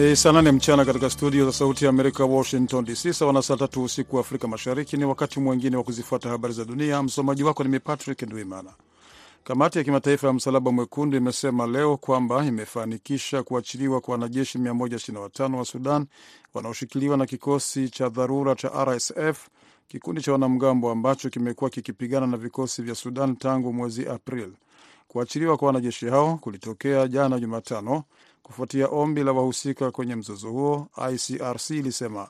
Ni 0.00 0.16
saa 0.16 0.32
nane 0.32 0.52
mchana 0.52 0.84
katika 0.84 1.10
studio 1.10 1.44
za 1.46 1.52
Sauti 1.52 1.84
ya 1.84 1.90
Amerika, 1.90 2.24
Washington 2.24 2.84
DC, 2.84 3.12
sawa 3.12 3.32
na 3.32 3.42
saa 3.42 3.56
tatu 3.56 3.82
usiku 3.84 4.16
wa 4.16 4.20
Afrika 4.20 4.48
Mashariki. 4.48 4.96
Ni 4.96 5.04
wakati 5.04 5.40
mwingine 5.40 5.76
wa 5.76 5.82
kuzifuata 5.82 6.28
habari 6.28 6.54
za 6.54 6.64
dunia. 6.64 7.02
Msomaji 7.02 7.42
wako 7.44 7.64
ni 7.64 7.80
Patrick 7.80 8.22
Ndwimana. 8.22 8.70
Kamati 9.44 9.78
ya 9.78 9.84
Kimataifa 9.84 10.26
ya 10.26 10.32
Msalaba 10.32 10.72
Mwekundu 10.72 11.16
imesema 11.16 11.66
leo 11.66 11.96
kwamba 11.96 12.44
imefanikisha 12.44 13.42
kuachiliwa 13.42 14.00
kwa 14.00 14.12
wanajeshi 14.12 14.58
125 14.58 15.54
wa 15.56 15.64
Sudan 15.64 16.06
wanaoshikiliwa 16.54 17.16
na 17.16 17.26
kikosi 17.26 17.88
cha 17.88 18.08
dharura 18.08 18.54
cha 18.54 18.84
RSF, 18.84 19.48
kikundi 19.88 20.22
cha 20.22 20.32
wanamgambo 20.32 20.90
ambacho 20.90 21.30
kimekuwa 21.30 21.70
kikipigana 21.70 22.26
na 22.26 22.36
vikosi 22.36 22.82
vya 22.82 22.94
Sudan 22.94 23.36
tangu 23.36 23.72
mwezi 23.72 24.06
April. 24.08 24.52
Kuachiliwa 25.08 25.56
kwa 25.56 25.66
wanajeshi 25.66 26.06
hao 26.06 26.36
kulitokea 26.36 27.08
jana 27.08 27.40
Jumatano 27.40 28.02
kufuatia 28.50 28.88
ombi 28.88 29.22
la 29.24 29.32
wahusika 29.32 29.90
kwenye 29.90 30.16
mzozo 30.16 30.50
huo. 30.50 30.88
ICRC 31.12 31.70
ilisema 31.70 32.28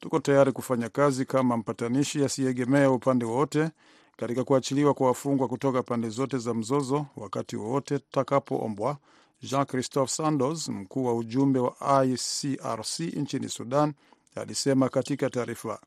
tuko 0.00 0.18
tayari 0.20 0.52
kufanya 0.52 0.88
kazi 0.88 1.24
kama 1.24 1.56
mpatanishi 1.56 2.24
asiyeegemea 2.24 2.90
upande 2.90 3.24
wowote 3.24 3.70
katika 4.16 4.44
kuachiliwa 4.44 4.94
kwa 4.94 5.06
wafungwa 5.06 5.48
kutoka 5.48 5.82
pande 5.82 6.08
zote 6.08 6.38
za 6.38 6.54
mzozo 6.54 7.06
wakati 7.16 7.56
wowote 7.56 7.98
tutakapoombwa. 7.98 8.96
Jean 9.42 9.66
Christophe 9.66 10.12
Sandos, 10.12 10.68
mkuu 10.68 11.04
wa 11.04 11.14
ujumbe 11.16 11.58
wa 11.60 12.04
ICRC 12.04 13.00
nchini 13.00 13.48
Sudan, 13.48 13.92
alisema 14.34 14.88
katika 14.88 15.30
taarifa. 15.30 15.80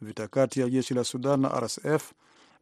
Vita 0.00 0.28
kati 0.28 0.60
ya 0.60 0.70
jeshi 0.70 0.94
la 0.94 1.04
Sudan 1.04 1.40
na 1.40 1.48
RSF 1.60 2.12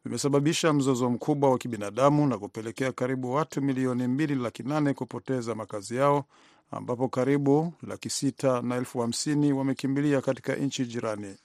vimesababisha 0.05 0.73
mzozo 0.73 1.09
mkubwa 1.09 1.49
wa 1.51 1.57
kibinadamu 1.57 2.27
na 2.27 2.37
kupelekea 2.37 2.91
karibu 2.91 3.33
watu 3.33 3.61
milioni 3.61 4.07
mbili 4.07 4.35
laki 4.35 4.63
nane 4.63 4.93
kupoteza 4.93 5.55
makazi 5.55 5.95
yao 5.95 6.25
ambapo 6.71 7.07
karibu 7.07 7.73
laki 7.83 8.09
sita 8.09 8.61
na 8.61 8.75
elfu 8.75 8.99
hamsini 8.99 9.53
wamekimbilia 9.53 10.21
katika 10.21 10.55
nchi 10.55 10.85
jirani. 10.85 11.35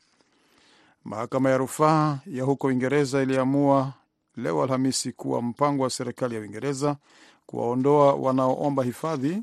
Mahakama 1.05 1.51
ya 1.51 1.59
rufaa 1.59 2.19
ya 2.27 2.45
huko 2.45 2.67
Uingereza 2.67 3.23
iliamua 3.23 3.93
leo 4.37 4.63
Alhamisi 4.63 5.13
kuwa 5.13 5.43
mpango 5.43 5.83
wa 5.83 5.91
serikali 5.91 6.35
ya 6.35 6.41
Uingereza 6.41 6.97
kuwaondoa 7.47 8.15
wanaoomba 8.15 8.83
hifadhi 8.85 9.43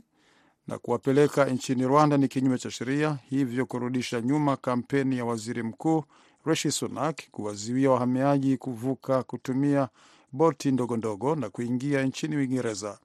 na 0.67 0.77
kuwapeleka 0.77 1.45
nchini 1.45 1.83
Rwanda 1.83 2.17
ni 2.17 2.27
kinyume 2.27 2.57
cha 2.57 2.71
sheria, 2.71 3.17
hivyo 3.29 3.65
kurudisha 3.65 4.21
nyuma 4.21 4.57
kampeni 4.57 5.17
ya 5.17 5.25
waziri 5.25 5.63
mkuu 5.63 6.03
Rishi 6.45 6.71
Sunak 6.71 7.29
kuwazuia 7.31 7.91
wahamiaji 7.91 8.57
kuvuka 8.57 9.23
kutumia 9.23 9.89
boti 10.31 10.71
ndogo 10.71 10.97
ndogo 10.97 11.35
na 11.35 11.49
kuingia 11.49 12.03
nchini 12.03 12.35
Uingereza. 12.37 12.99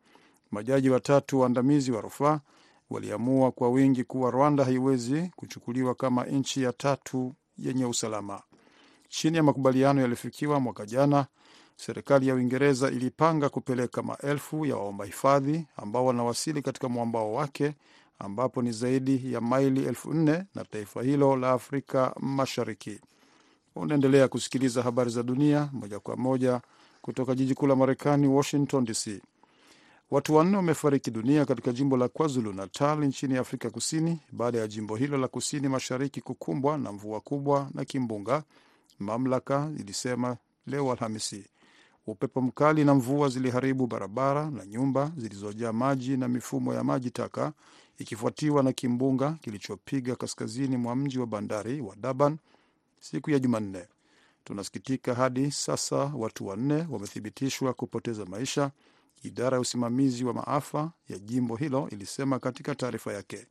Majaji 0.51 0.91
watatu 0.91 1.41
waandamizi 1.41 1.93
wa 1.93 2.01
rufaa 2.01 2.41
waliamua 2.91 3.53
kwa 3.53 3.69
wingi 3.71 4.05
kuwa 4.05 4.31
Rwanda 4.31 4.65
haiwezi 4.65 5.31
kuchukuliwa 5.37 5.95
kama 5.95 6.25
nchi 6.25 6.63
ya 6.63 6.73
tatu 6.73 7.35
yenye 7.59 7.85
usalama. 7.87 8.43
Chini 9.09 9.37
ya 9.37 9.43
makubaliano 9.43 10.01
yaliyofikiwa 10.01 10.61
mwaka 10.61 10.87
jana, 10.87 11.27
serikali 11.77 12.29
ya 12.29 12.35
Uingereza 12.35 12.91
ilipanga 12.91 13.49
kupeleka 13.49 14.03
maelfu 14.03 14.67
ya 14.67 14.77
waomba 14.77 15.05
hifadhi 15.05 15.67
ambao 15.77 16.07
wanawasili 16.07 16.63
katika 16.63 16.89
mwambao 16.89 17.33
wake 17.35 17.75
ambapo 18.19 18.63
ni 18.63 18.73
zaidi 18.73 19.33
ya 19.33 19.41
maili 19.41 19.85
elfu 19.85 20.15
nne 20.15 20.45
na 20.55 20.65
taifa 20.65 21.03
hilo 21.03 21.37
la 21.37 21.51
Afrika 21.53 22.15
Mashariki. 22.21 23.01
Unaendelea 23.77 24.29
kusikiliza 24.29 24.83
habari 24.83 25.11
za 25.11 25.23
dunia 25.23 25.69
moja 25.73 26.01
kwa 26.01 26.17
moja 26.17 26.61
kutoka 27.03 27.35
jiji 27.35 27.55
kuu 27.55 27.67
la 27.67 27.77
Marekani, 27.77 28.27
Washington 28.29 28.85
DC. 28.85 29.21
Watu 30.11 30.35
wanne 30.35 30.57
wamefariki 30.57 31.11
dunia 31.11 31.45
katika 31.45 31.73
jimbo 31.73 31.97
la 31.97 32.09
KwaZulu 32.09 32.53
Natal 32.53 32.99
nchini 33.05 33.37
Afrika 33.37 33.71
Kusini 33.71 34.19
baada 34.33 34.59
ya 34.59 34.69
jimbo 34.69 34.97
hilo 34.97 35.19
la 35.19 35.29
kusini 35.29 35.69
mashariki 35.69 36.21
kukumbwa 36.21 36.79
na 36.79 36.93
mvua 36.93 37.21
kubwa 37.21 37.71
na 37.75 37.85
kimbunga, 37.85 38.43
mamlaka 38.99 39.71
ilisema 39.79 40.37
leo 40.67 40.93
Alhamisi. 40.93 41.45
Upepo 42.07 42.41
mkali 42.41 42.85
na 42.85 42.95
mvua 42.95 43.29
ziliharibu 43.29 43.87
barabara 43.87 44.51
na 44.51 44.67
nyumba 44.67 45.13
zilizojaa 45.17 45.73
maji 45.73 46.17
na 46.17 46.29
mifumo 46.29 46.75
ya 46.75 46.85
maji 46.85 47.11
taka, 47.11 47.53
ikifuatiwa 47.99 48.63
na 48.63 48.73
kimbunga 48.73 49.33
kilichopiga 49.41 50.17
kaskazini 50.17 50.77
mwa 50.77 50.97
mji 50.97 51.19
wa 51.19 51.27
bandari 51.27 51.81
wa 51.81 51.97
Durban 51.97 52.39
siku 53.01 53.31
ya 53.31 53.39
Jumanne. 53.39 53.87
Tunasikitika, 54.45 55.15
hadi 55.15 55.51
sasa 55.51 55.97
watu 55.97 56.47
wanne 56.47 56.87
wamethibitishwa 56.91 57.75
kupoteza 57.75 58.25
maisha, 58.25 58.71
idara 59.23 59.57
ya 59.57 59.61
usimamizi 59.61 60.25
wa 60.25 60.33
maafa 60.35 60.91
ya 61.09 61.19
jimbo 61.19 61.57
hilo 61.57 61.89
ilisema 61.91 62.39
katika 62.39 62.75
taarifa 62.75 63.13
yake. 63.13 63.47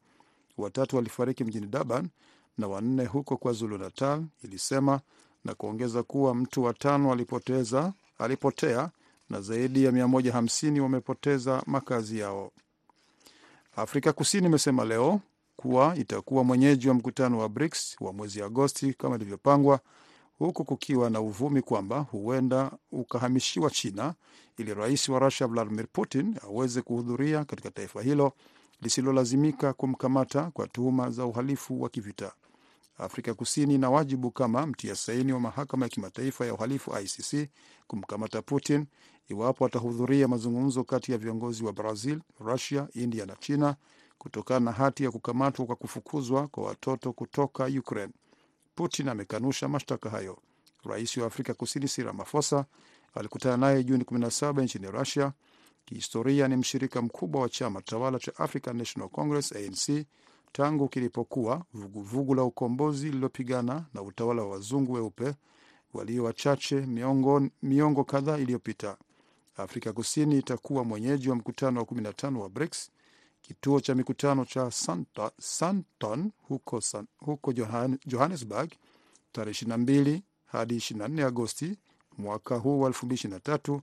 Watatu 0.57 0.95
walifariki 0.95 1.43
mjini 1.43 1.67
Durban 1.67 2.09
na 2.57 2.67
wanne 2.67 3.05
huko 3.05 3.37
KwaZulu 3.37 3.77
Natal, 3.77 4.23
ilisema 4.43 4.99
na 5.45 5.53
kuongeza 5.55 6.03
kuwa 6.03 6.35
mtu 6.35 6.63
watano 6.63 7.11
alipoteza 7.13 7.93
alipotea 8.17 8.89
na 9.29 9.41
zaidi 9.41 9.83
ya 9.83 9.91
150 9.91 10.79
wamepoteza 10.79 11.63
makazi 11.65 12.19
yao. 12.19 12.51
Afrika 13.75 14.13
Kusini 14.13 14.45
imesema 14.47 14.85
leo 14.85 15.21
kuwa 15.65 15.95
itakuwa 15.95 16.43
mwenyeji 16.43 16.87
wa 16.87 16.93
mkutano 16.93 17.39
wa 17.39 17.49
BRICS 17.49 17.95
wa 18.01 18.13
mwezi 18.13 18.41
Agosti 18.41 18.93
kama 18.93 19.15
ilivyopangwa, 19.15 19.79
huku 20.39 20.65
kukiwa 20.65 21.09
na 21.09 21.21
uvumi 21.21 21.61
kwamba 21.61 21.99
huenda 21.99 22.71
ukahamishiwa 22.91 23.69
China 23.69 24.13
ili 24.57 24.73
rais 24.73 25.09
wa 25.09 25.19
Rusia 25.19 25.47
Vladimir 25.47 25.87
Putin 25.93 26.35
aweze 26.43 26.81
kuhudhuria 26.81 27.45
katika 27.45 27.71
taifa 27.71 28.01
hilo 28.01 28.33
lisilolazimika 28.81 29.73
kumkamata 29.73 30.51
kwa 30.51 30.67
tuhuma 30.67 31.09
za 31.09 31.25
uhalifu 31.25 31.81
wa 31.81 31.89
kivita. 31.89 32.31
Afrika 32.97 33.33
Kusini 33.33 33.75
ina 33.75 33.89
wajibu 33.89 34.31
kama 34.31 34.67
mtia 34.67 34.95
saini 34.95 35.33
wa 35.33 35.39
mahakama 35.39 35.85
ya 35.85 35.89
kimataifa 35.89 36.45
ya 36.45 36.53
uhalifu 36.53 36.91
ICC 36.99 37.49
kumkamata 37.87 38.41
Putin 38.41 38.85
iwapo 39.29 39.65
atahudhuria 39.65 40.27
mazungumzo 40.27 40.83
kati 40.83 41.11
ya 41.11 41.17
viongozi 41.17 41.63
wa 41.63 41.73
Brazil, 41.73 42.19
Russia, 42.39 42.87
India 42.93 43.25
na 43.25 43.35
China 43.35 43.75
kutokana 44.17 44.59
na 44.59 44.71
hati 44.71 45.03
ya 45.03 45.11
kukamatwa 45.11 45.65
kwa 45.65 45.75
kufukuzwa 45.75 46.47
kwa 46.47 46.63
watoto 46.63 47.13
kutoka 47.13 47.65
Ukraine. 47.65 48.13
Putin 48.75 49.09
amekanusha 49.09 49.67
mashtaka 49.67 50.09
hayo. 50.09 50.37
Rais 50.83 51.17
wa 51.17 51.27
Afrika 51.27 51.53
Kusini 51.53 51.87
Cyril 51.87 52.07
Ramaphosa 52.07 52.65
alikutana 53.13 53.57
naye 53.57 53.83
Juni 53.83 54.03
17 54.03 54.61
nchini 54.63 54.87
Russia. 54.91 55.31
Kihistoria 55.85 56.47
ni 56.47 56.55
mshirika 56.55 57.01
mkubwa 57.01 57.41
wa 57.41 57.49
chama 57.49 57.81
tawala 57.81 58.19
cha 58.19 58.35
African 58.37 58.77
National 58.77 59.09
Congress 59.09 59.51
ANC 59.55 60.05
tangu 60.51 60.87
kilipokuwa 60.89 61.65
vuguvugu 61.73 62.35
la 62.35 62.43
ukombozi 62.43 63.05
lililopigana 63.05 63.85
na 63.93 64.01
utawala 64.01 64.41
wa 64.41 64.49
wazungu 64.49 64.93
weupe 64.93 65.33
walio 65.93 66.23
wachache 66.23 66.75
miongo, 66.75 67.47
miongo 67.63 68.03
kadhaa 68.03 68.37
iliyopita. 68.37 68.97
Afrika 69.57 69.93
Kusini 69.93 70.37
itakuwa 70.37 70.83
mwenyeji 70.83 71.29
wa 71.29 71.35
mkutano 71.35 71.79
wa 71.79 71.85
15 71.85 72.37
wa 72.37 72.49
BRICS. 72.49 72.91
Kituo 73.47 73.79
cha 73.79 73.95
mikutano 73.95 74.45
cha 74.45 74.71
Sandton 75.39 76.31
huko, 76.47 76.81
huko 77.17 77.53
Johannesburg 78.05 78.71
tarehe 79.31 79.65
22 79.65 80.21
hadi 80.45 80.75
24 80.77 81.25
Agosti 81.25 81.77
mwaka 82.17 82.55
huu 82.55 82.79
wa 82.79 82.89
2023, 82.89 83.79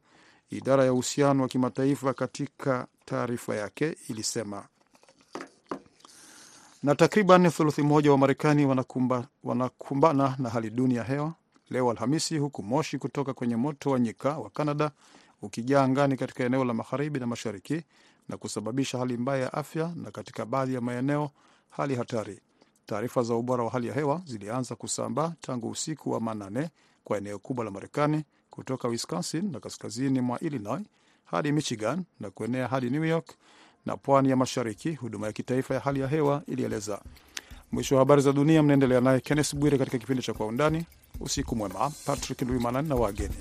idara 0.50 0.84
ya 0.84 0.92
uhusiano 0.92 1.42
wa 1.42 1.48
kimataifa 1.48 2.14
katika 2.14 2.86
taarifa 3.04 3.56
yake 3.56 3.96
ilisema. 4.08 4.64
Na 6.82 6.94
takriban 6.94 7.50
thuluthi 7.50 7.82
moja 7.82 8.10
wa 8.10 8.18
Marekani 8.18 8.66
wanakumba, 8.66 9.28
wanakumbana 9.44 10.36
na 10.38 10.48
hali 10.48 10.70
duni 10.70 10.94
ya 10.94 11.04
hewa. 11.04 11.34
Leo 11.70 11.90
Alhamisi, 11.90 12.38
huku 12.38 12.62
moshi 12.62 12.98
kutoka 12.98 13.34
kwenye 13.34 13.56
moto 13.56 13.90
wa 13.90 13.98
nyika 14.00 14.38
wa 14.38 14.50
Canada 14.50 14.90
ukijaa 15.42 15.82
angani 15.84 16.16
katika 16.16 16.44
eneo 16.44 16.64
la 16.64 16.74
magharibi 16.74 17.20
na 17.20 17.26
mashariki 17.26 17.82
na 18.32 18.38
kusababisha 18.38 18.98
hali 18.98 19.16
mbaya 19.16 19.42
ya 19.42 19.52
afya 19.52 19.92
na 19.96 20.10
katika 20.10 20.46
baadhi 20.46 20.74
ya 20.74 20.80
maeneo 20.80 21.30
hali 21.70 21.94
hatari. 21.96 22.40
Taarifa 22.86 23.22
za 23.22 23.34
ubora 23.34 23.64
wa 23.64 23.70
hali 23.70 23.88
ya 23.88 23.94
hewa 23.94 24.22
zilianza 24.26 24.74
kusambaa 24.74 25.32
tangu 25.40 25.70
usiku 25.70 26.10
wa 26.10 26.20
manane 26.20 26.70
kwa 27.04 27.18
eneo 27.18 27.38
kubwa 27.38 27.64
la 27.64 27.70
Marekani 27.70 28.24
kutoka 28.50 28.88
Wisconsin 28.88 29.52
na 29.52 29.60
kaskazini 29.60 30.20
mwa 30.20 30.40
Illinois 30.40 30.82
hadi 31.24 31.52
Michigan 31.52 32.04
na 32.20 32.30
kuenea 32.30 32.68
hadi 32.68 32.90
New 32.90 33.04
York 33.04 33.28
na 33.86 33.96
pwani 33.96 34.30
ya 34.30 34.36
mashariki, 34.36 34.92
huduma 34.94 35.26
ya 35.26 35.32
kitaifa 35.32 35.74
ya 35.74 35.80
hali 35.80 36.00
ya 36.00 36.08
hewa 36.08 36.42
ilieleza. 36.46 37.02
Mwisho 37.72 37.94
wa 37.94 37.98
habari 37.98 38.22
za 38.22 38.32
dunia, 38.32 38.62
mnaendelea 38.62 39.00
naye 39.00 39.20
Kennes 39.20 39.56
Bwire 39.56 39.78
katika 39.78 39.98
kipindi 39.98 40.22
cha 40.22 40.34
Kwa 40.34 40.46
Undani. 40.46 40.86
Usiku 41.20 41.56
mwema. 41.56 41.90
Patrick 42.06 42.42
Ndwimana 42.42 42.82
na 42.82 42.94
wageni 42.94 43.34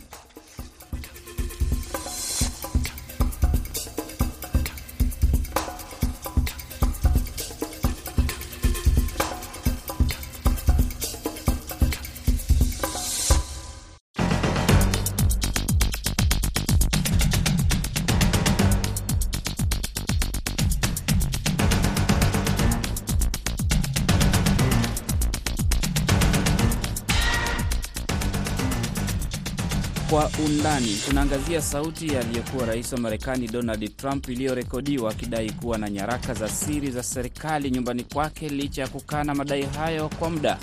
undani 30.62 30.96
tunaangazia 31.08 31.62
sauti 31.62 32.18
aliyekuwa 32.18 32.66
rais 32.66 32.94
wa 32.94 33.00
Marekani 33.00 33.48
Donald 33.48 33.96
Trump 33.98 34.30
iliyorekodiwa 34.30 35.12
akidai 35.12 35.52
kuwa 35.52 35.78
na 35.78 35.90
nyaraka 35.90 36.34
za 36.34 36.50
siri 36.50 36.92
za 36.92 37.04
serikali 37.04 37.72
nyumbani 37.72 38.04
kwake 38.04 38.50
licha 38.50 38.82
ya 38.82 38.88
kukana 38.88 39.36
madai 39.36 39.64
hayo 39.64 40.10
kwa 40.20 40.30
muda. 40.30 40.58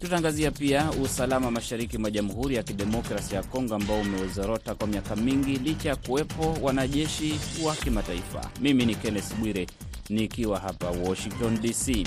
Tutaangazia 0.00 0.50
pia 0.50 0.90
usalama 0.90 1.50
mashariki 1.50 1.98
mwa 1.98 2.10
Jamhuri 2.10 2.54
ya 2.54 2.62
Kidemokrasi 2.62 3.34
ya 3.34 3.42
Kongo 3.42 3.74
ambao 3.74 4.00
umezorota 4.00 4.74
kwa 4.74 4.86
miaka 4.86 5.16
mingi 5.16 5.56
licha 5.56 5.88
ya 5.88 5.96
kuwepo 5.96 6.56
wanajeshi 6.62 7.40
wa 7.64 7.74
kimataifa. 7.76 8.50
Mimi 8.60 8.86
ni 8.86 8.94
Kenneth 8.94 9.34
Bwire 9.34 9.66
nikiwa 10.08 10.58
hapa 10.58 10.90
Washington 10.90 11.60
DC. 11.62 12.06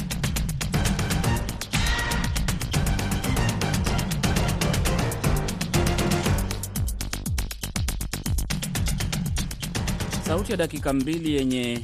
Sauti 10.34 10.52
ya 10.52 10.58
dakika 10.58 10.94
mbili 10.94 11.34
yenye 11.36 11.80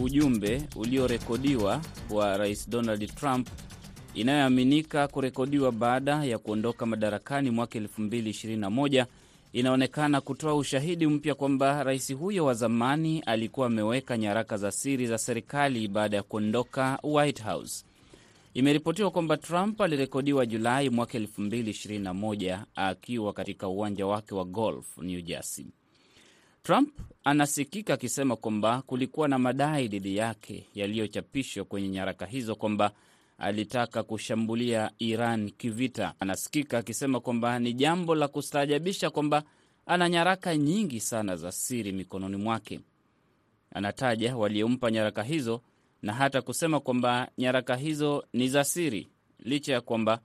ujumbe 0.00 0.62
uliorekodiwa 0.76 1.80
wa 2.10 2.36
rais 2.36 2.70
Donald 2.70 3.14
Trump 3.14 3.48
inayoaminika 4.14 5.08
kurekodiwa 5.08 5.72
baada 5.72 6.24
ya 6.24 6.38
kuondoka 6.38 6.86
madarakani 6.86 7.50
mwaka 7.50 7.78
2021 7.78 9.06
inaonekana 9.52 10.20
kutoa 10.20 10.54
ushahidi 10.54 11.06
mpya 11.06 11.34
kwamba 11.34 11.82
rais 11.84 12.14
huyo 12.14 12.44
wa 12.44 12.54
zamani 12.54 13.20
alikuwa 13.20 13.66
ameweka 13.66 14.18
nyaraka 14.18 14.56
za 14.56 14.72
siri 14.72 15.06
za 15.06 15.18
serikali 15.18 15.88
baada 15.88 16.16
ya 16.16 16.22
kuondoka 16.22 16.98
White 17.02 17.42
House. 17.42 17.84
Imeripotiwa 18.54 19.10
kwamba 19.10 19.36
Trump 19.36 19.80
alirekodiwa 19.80 20.46
Julai 20.46 20.90
mwaka 20.90 21.18
2021 21.18 22.58
akiwa 22.74 23.32
katika 23.32 23.68
uwanja 23.68 24.06
wake 24.06 24.34
wa 24.34 24.44
golf 24.44 24.98
New 24.98 25.20
Jersey. 25.20 25.66
Trump 26.64 26.88
anasikika 27.24 27.94
akisema 27.94 28.36
kwamba 28.36 28.82
kulikuwa 28.82 29.28
na 29.28 29.38
madai 29.38 29.88
dhidi 29.88 30.16
yake 30.16 30.66
yaliyochapishwa 30.74 31.64
kwenye 31.64 31.88
nyaraka 31.88 32.26
hizo 32.26 32.54
kwamba 32.54 32.90
alitaka 33.38 34.02
kushambulia 34.02 34.90
Iran 34.98 35.50
kivita. 35.50 36.14
Anasikika 36.20 36.78
akisema 36.78 37.20
kwamba 37.20 37.58
ni 37.58 37.72
jambo 37.72 38.14
la 38.14 38.28
kustaajabisha 38.28 39.10
kwamba 39.10 39.42
ana 39.86 40.08
nyaraka 40.08 40.56
nyingi 40.56 41.00
sana 41.00 41.36
za 41.36 41.52
siri 41.52 41.92
mikononi 41.92 42.36
mwake. 42.36 42.80
Anataja 43.74 44.36
waliompa 44.36 44.90
nyaraka 44.90 45.22
hizo 45.22 45.60
na 46.02 46.12
hata 46.12 46.42
kusema 46.42 46.80
kwamba 46.80 47.28
nyaraka 47.38 47.76
hizo 47.76 48.24
ni 48.32 48.48
za 48.48 48.64
siri, 48.64 49.08
licha 49.38 49.72
ya 49.72 49.80
kwamba 49.80 50.20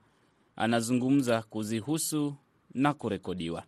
anazungumza 0.56 1.42
kuzihusu 1.42 2.34
na 2.74 2.94
kurekodiwa. 2.94 3.64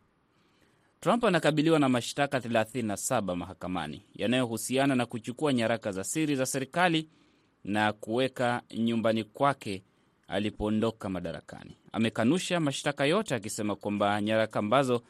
Trump 1.03 1.25
anakabiliwa 1.25 1.79
na 1.79 1.89
mashtaka 1.89 2.39
37 2.39 3.37
mahakamani 3.37 4.03
yanayohusiana 4.15 4.95
na 4.95 5.07
kuchukua 5.07 5.53
nyaraka 5.53 5.93
za 5.93 6.05
siri 6.05 6.37
za 6.37 6.47
serikali 6.47 7.09
na 7.65 7.93
kuweka 7.93 8.63
nyumbani 8.77 9.25
kwake 9.25 9.83
alipoondoka 10.29 11.09
madarakani. 11.09 11.77
Amekanusha 11.93 12.61
mashtaka 12.61 13.07
yote 13.07 13.35
akisema 13.35 13.77
kwamba 13.77 14.21
nyaraka 14.23 14.59
ambazo 14.59 15.03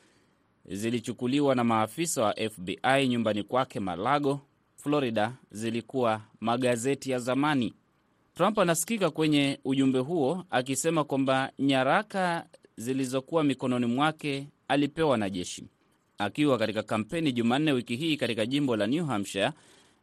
zilichukuliwa 0.66 1.54
na 1.54 1.64
maafisa 1.64 2.22
wa 2.22 2.34
FBI 2.50 3.08
nyumbani 3.08 3.42
kwake 3.42 3.80
Malago, 3.80 4.40
Florida, 4.76 5.32
zilikuwa 5.50 6.20
magazeti 6.40 7.10
ya 7.10 7.18
zamani. 7.18 7.74
Trump 8.34 8.58
anasikika 8.58 9.10
kwenye 9.10 9.58
ujumbe 9.64 9.98
huo 9.98 10.44
akisema 10.50 11.04
kwamba 11.04 11.52
nyaraka 11.58 12.46
zilizokuwa 12.76 13.44
mikononi 13.44 13.86
mwake 13.86 14.48
alipewa 14.68 15.16
na 15.16 15.30
jeshi. 15.30 15.68
Akiwa 16.24 16.58
katika 16.58 16.82
kampeni 16.82 17.32
Jumanne 17.32 17.72
wiki 17.72 17.96
hii 17.96 18.16
katika 18.16 18.46
jimbo 18.46 18.76
la 18.76 18.86
New 18.86 19.04
Hampshire 19.06 19.50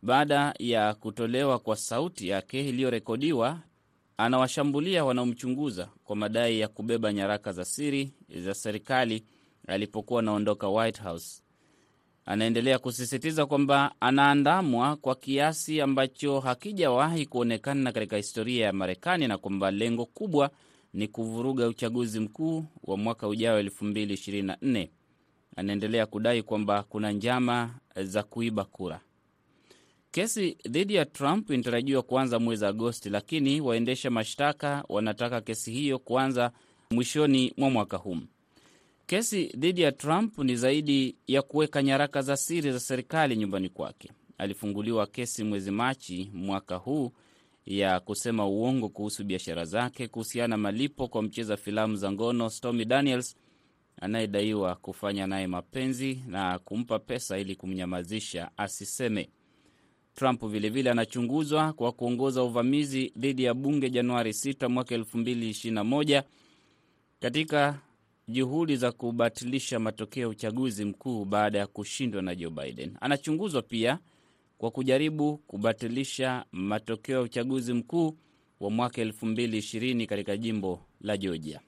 baada 0.01 0.53
ya 0.59 0.93
kutolewa 0.93 1.59
kwa 1.59 1.75
sauti 1.75 2.27
yake 2.27 2.69
iliyorekodiwa, 2.69 3.59
anawashambulia 4.17 5.05
wanaomchunguza 5.05 5.89
kwa 6.03 6.15
madai 6.15 6.59
ya 6.59 6.67
kubeba 6.67 7.13
nyaraka 7.13 7.51
za 7.51 7.65
siri 7.65 8.13
za 8.43 8.53
serikali 8.53 9.23
alipokuwa 9.67 10.19
anaondoka 10.19 10.67
White 10.69 11.01
House. 11.03 11.43
Anaendelea 12.25 12.79
kusisitiza 12.79 13.45
kwamba 13.45 13.95
anaandamwa 13.99 14.95
kwa 14.95 15.15
kiasi 15.15 15.81
ambacho 15.81 16.39
hakijawahi 16.39 17.25
kuonekana 17.25 17.91
katika 17.91 18.17
historia 18.17 18.65
ya 18.65 18.73
Marekani 18.73 19.27
na 19.27 19.37
kwamba 19.37 19.71
lengo 19.71 20.05
kubwa 20.05 20.49
ni 20.93 21.07
kuvuruga 21.07 21.67
uchaguzi 21.67 22.19
mkuu 22.19 22.65
wa 22.83 22.97
mwaka 22.97 23.27
ujao 23.27 23.61
2024. 23.61 24.87
Anaendelea 25.59 26.05
kudai 26.05 26.43
kwamba 26.43 26.83
kuna 26.83 27.11
njama 27.11 27.75
za 28.03 28.23
kuiba 28.23 28.63
kura. 28.65 28.99
Kesi 30.11 30.57
dhidi 30.69 30.95
ya 30.95 31.05
Trump 31.05 31.49
inatarajiwa 31.49 32.01
kuanza 32.01 32.39
mwezi 32.39 32.65
Agosti, 32.65 33.09
lakini 33.09 33.61
waendesha 33.61 34.09
mashtaka 34.09 34.83
wanataka 34.89 35.41
kesi 35.41 35.71
hiyo 35.71 35.99
kuanza 35.99 36.51
mwishoni 36.91 37.53
mwa 37.57 37.69
mwaka 37.69 37.97
huu. 37.97 38.17
Kesi 39.05 39.45
dhidi 39.45 39.81
ya 39.81 39.91
Trump 39.91 40.37
ni 40.37 40.55
zaidi 40.55 41.15
ya 41.27 41.41
kuweka 41.41 41.83
nyaraka 41.83 42.21
za 42.21 42.37
siri 42.37 42.71
za 42.71 42.79
serikali 42.79 43.35
nyumbani 43.37 43.69
kwake. 43.69 44.11
Alifunguliwa 44.37 45.07
kesi 45.07 45.43
mwezi 45.43 45.71
Machi 45.71 46.29
mwaka 46.33 46.75
huu 46.75 47.11
ya 47.65 47.99
kusema 47.99 48.47
uongo 48.47 48.89
kuhusu 48.89 49.23
biashara 49.23 49.65
zake 49.65 50.07
kuhusiana 50.07 50.47
na 50.47 50.57
malipo 50.57 51.07
kwa 51.07 51.21
mcheza 51.23 51.57
filamu 51.57 51.95
za 51.95 52.11
ngono 52.11 52.49
Stormy 52.49 52.85
Daniels 52.85 53.35
anayedaiwa 54.01 54.75
kufanya 54.75 55.27
naye 55.27 55.47
mapenzi 55.47 56.23
na 56.27 56.59
kumpa 56.59 56.99
pesa 56.99 57.37
ili 57.37 57.55
kumnyamazisha 57.55 58.51
asiseme. 58.57 59.29
Trump 60.15 60.45
vilevile 60.45 60.91
anachunguzwa 60.91 61.73
kwa 61.73 61.91
kuongoza 61.91 62.43
uvamizi 62.43 63.13
dhidi 63.17 63.43
ya 63.43 63.53
bunge 63.53 63.89
Januari 63.89 64.31
6 64.31 64.69
mwaka 64.69 64.97
2021 64.97 66.23
katika 67.19 67.79
juhudi 68.27 68.75
za 68.75 68.91
kubatilisha 68.91 69.79
matokeo 69.79 70.21
ya 70.23 70.29
uchaguzi 70.29 70.85
mkuu 70.85 71.25
baada 71.25 71.59
ya 71.59 71.67
kushindwa 71.67 72.21
na 72.21 72.35
Joe 72.35 72.49
Biden. 72.51 72.97
Anachunguzwa 73.01 73.61
pia 73.61 73.99
kwa 74.57 74.71
kujaribu 74.71 75.37
kubatilisha 75.37 76.45
matokeo 76.51 77.15
ya 77.15 77.21
uchaguzi 77.21 77.73
mkuu 77.73 78.17
wa 78.59 78.69
mwaka 78.69 79.03
2020 79.03 80.05
katika 80.05 80.37
jimbo 80.37 80.79
la 81.01 81.17
Georgia. 81.17 81.59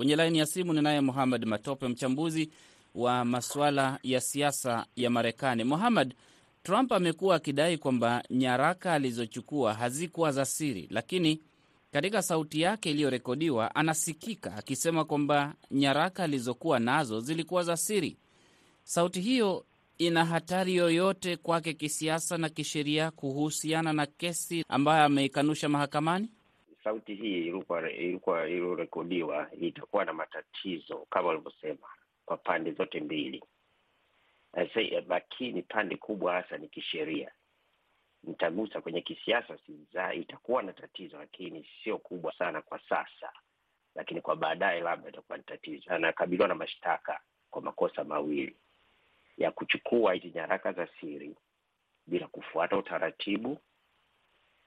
Kwenye 0.00 0.16
laini 0.16 0.38
ya 0.38 0.46
simu 0.46 0.72
ninaye 0.72 1.00
Muhammad 1.00 1.44
Matope, 1.44 1.88
mchambuzi 1.88 2.50
wa 2.94 3.24
masuala 3.24 3.98
ya 4.02 4.20
siasa 4.20 4.86
ya 4.96 5.10
Marekani. 5.10 5.64
Muhammad, 5.64 6.14
Trump 6.62 6.92
amekuwa 6.92 7.36
akidai 7.36 7.78
kwamba 7.78 8.22
nyaraka 8.30 8.92
alizochukua 8.92 9.74
hazikuwa 9.74 10.32
za 10.32 10.44
siri, 10.44 10.88
lakini 10.90 11.40
katika 11.92 12.22
sauti 12.22 12.60
yake 12.60 12.90
iliyorekodiwa 12.90 13.74
anasikika 13.74 14.54
akisema 14.56 15.04
kwamba 15.04 15.54
nyaraka 15.70 16.24
alizokuwa 16.24 16.78
nazo 16.78 17.20
zilikuwa 17.20 17.62
za 17.62 17.76
siri. 17.76 18.16
Sauti 18.84 19.20
hiyo 19.20 19.64
ina 19.98 20.24
hatari 20.24 20.76
yoyote 20.76 21.36
kwake 21.36 21.72
kisiasa 21.74 22.38
na 22.38 22.48
kisheria 22.48 23.10
kuhusiana 23.10 23.92
na 23.92 24.06
kesi 24.06 24.64
ambayo 24.68 25.04
ameikanusha 25.04 25.68
mahakamani? 25.68 26.28
Sauti 26.84 27.14
hii 27.14 27.46
ilikuwa 27.48 27.90
ilikuwa 27.90 28.48
iliyorekodiwa 28.48 29.50
itakuwa 29.60 30.04
na 30.04 30.12
matatizo 30.12 31.06
kama 31.10 31.28
walivyosema 31.28 31.88
kwa 32.24 32.36
pande 32.36 32.72
zote 32.72 33.00
mbili, 33.00 33.44
lakini 35.08 35.62
pande 35.62 35.96
kubwa 35.96 36.32
hasa 36.32 36.58
ni 36.58 36.68
kisheria. 36.68 37.30
Nitagusa 38.22 38.80
kwenye 38.80 39.00
kisiasa, 39.00 39.58
siza 39.66 40.14
itakuwa 40.14 40.62
na 40.62 40.72
tatizo, 40.72 41.18
lakini 41.18 41.68
sio 41.84 41.98
kubwa 41.98 42.32
sana 42.32 42.62
kwa 42.62 42.78
sasa, 42.88 43.32
lakini 43.94 44.20
kwa 44.20 44.36
baadaye 44.36 44.80
labda 44.80 45.08
itakuwa 45.08 45.38
ni 45.38 45.44
tatizo. 45.44 45.90
Anakabiliwa 45.94 46.48
na 46.48 46.54
mashtaka 46.54 47.20
kwa 47.50 47.62
makosa 47.62 48.04
mawili 48.04 48.56
ya 49.36 49.50
kuchukua 49.50 50.14
hizi 50.14 50.30
nyaraka 50.34 50.72
za 50.72 50.88
siri 51.00 51.36
bila 52.06 52.26
kufuata 52.28 52.76
utaratibu 52.76 53.58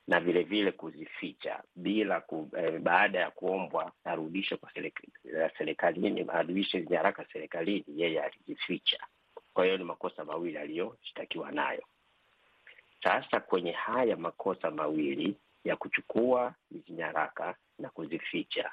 na 0.07 0.19
vile 0.19 0.43
vile 0.43 0.71
kuzificha 0.71 1.63
bila 1.75 2.21
ku, 2.21 2.49
eh, 2.57 2.79
baada 2.79 3.19
ya 3.19 3.31
kuombwa 3.31 3.91
arudishe 4.03 4.57
kwa 4.57 4.71
serikalini, 5.57 6.25
arudishe 6.29 6.81
nyaraka 6.89 7.25
serikalini, 7.33 7.85
yeye 7.87 8.21
alizificha. 8.21 8.97
Kwa 9.53 9.65
hiyo 9.65 9.77
ni 9.77 9.83
makosa 9.83 10.25
mawili 10.25 10.57
aliyoshtakiwa 10.57 11.51
nayo. 11.51 11.83
Sasa 13.03 13.39
kwenye 13.39 13.71
haya 13.71 14.15
makosa 14.17 14.71
mawili 14.71 15.35
ya 15.63 15.75
kuchukua 15.75 16.53
hizi 16.69 16.93
nyaraka 16.93 17.55
na 17.79 17.89
kuzificha, 17.89 18.71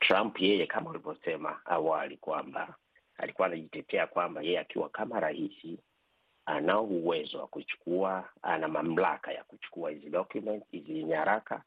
Trump 0.00 0.40
yeye 0.40 0.66
kama 0.66 0.90
ulivyosema 0.90 1.60
awali 1.64 2.16
kwamba 2.16 2.74
alikuwa 3.16 3.46
anajitetea 3.46 4.06
kwamba 4.06 4.42
yeye 4.42 4.58
akiwa 4.58 4.88
kama 4.88 5.20
rais 5.20 5.52
anao 6.46 6.84
uwezo 6.84 7.38
wa 7.38 7.46
kuchukua, 7.46 8.28
ana 8.42 8.68
mamlaka 8.68 9.32
ya 9.32 9.44
kuchukua 9.44 9.90
hizi 9.90 10.10
document, 10.10 10.64
hizi 10.70 11.04
nyaraka 11.04 11.62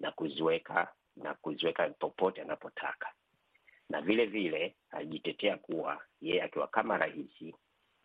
na 0.00 0.12
kuziweka 0.12 0.92
na 1.16 1.34
kuziweka 1.34 1.88
popote 1.90 2.42
anapotaka. 2.42 3.12
na 3.90 4.00
vile 4.00 4.26
vile 4.26 4.74
alijitetea 4.90 5.56
kuwa 5.56 6.02
yeye 6.20 6.42
akiwa 6.42 6.68
kama 6.68 6.98
rais 6.98 7.54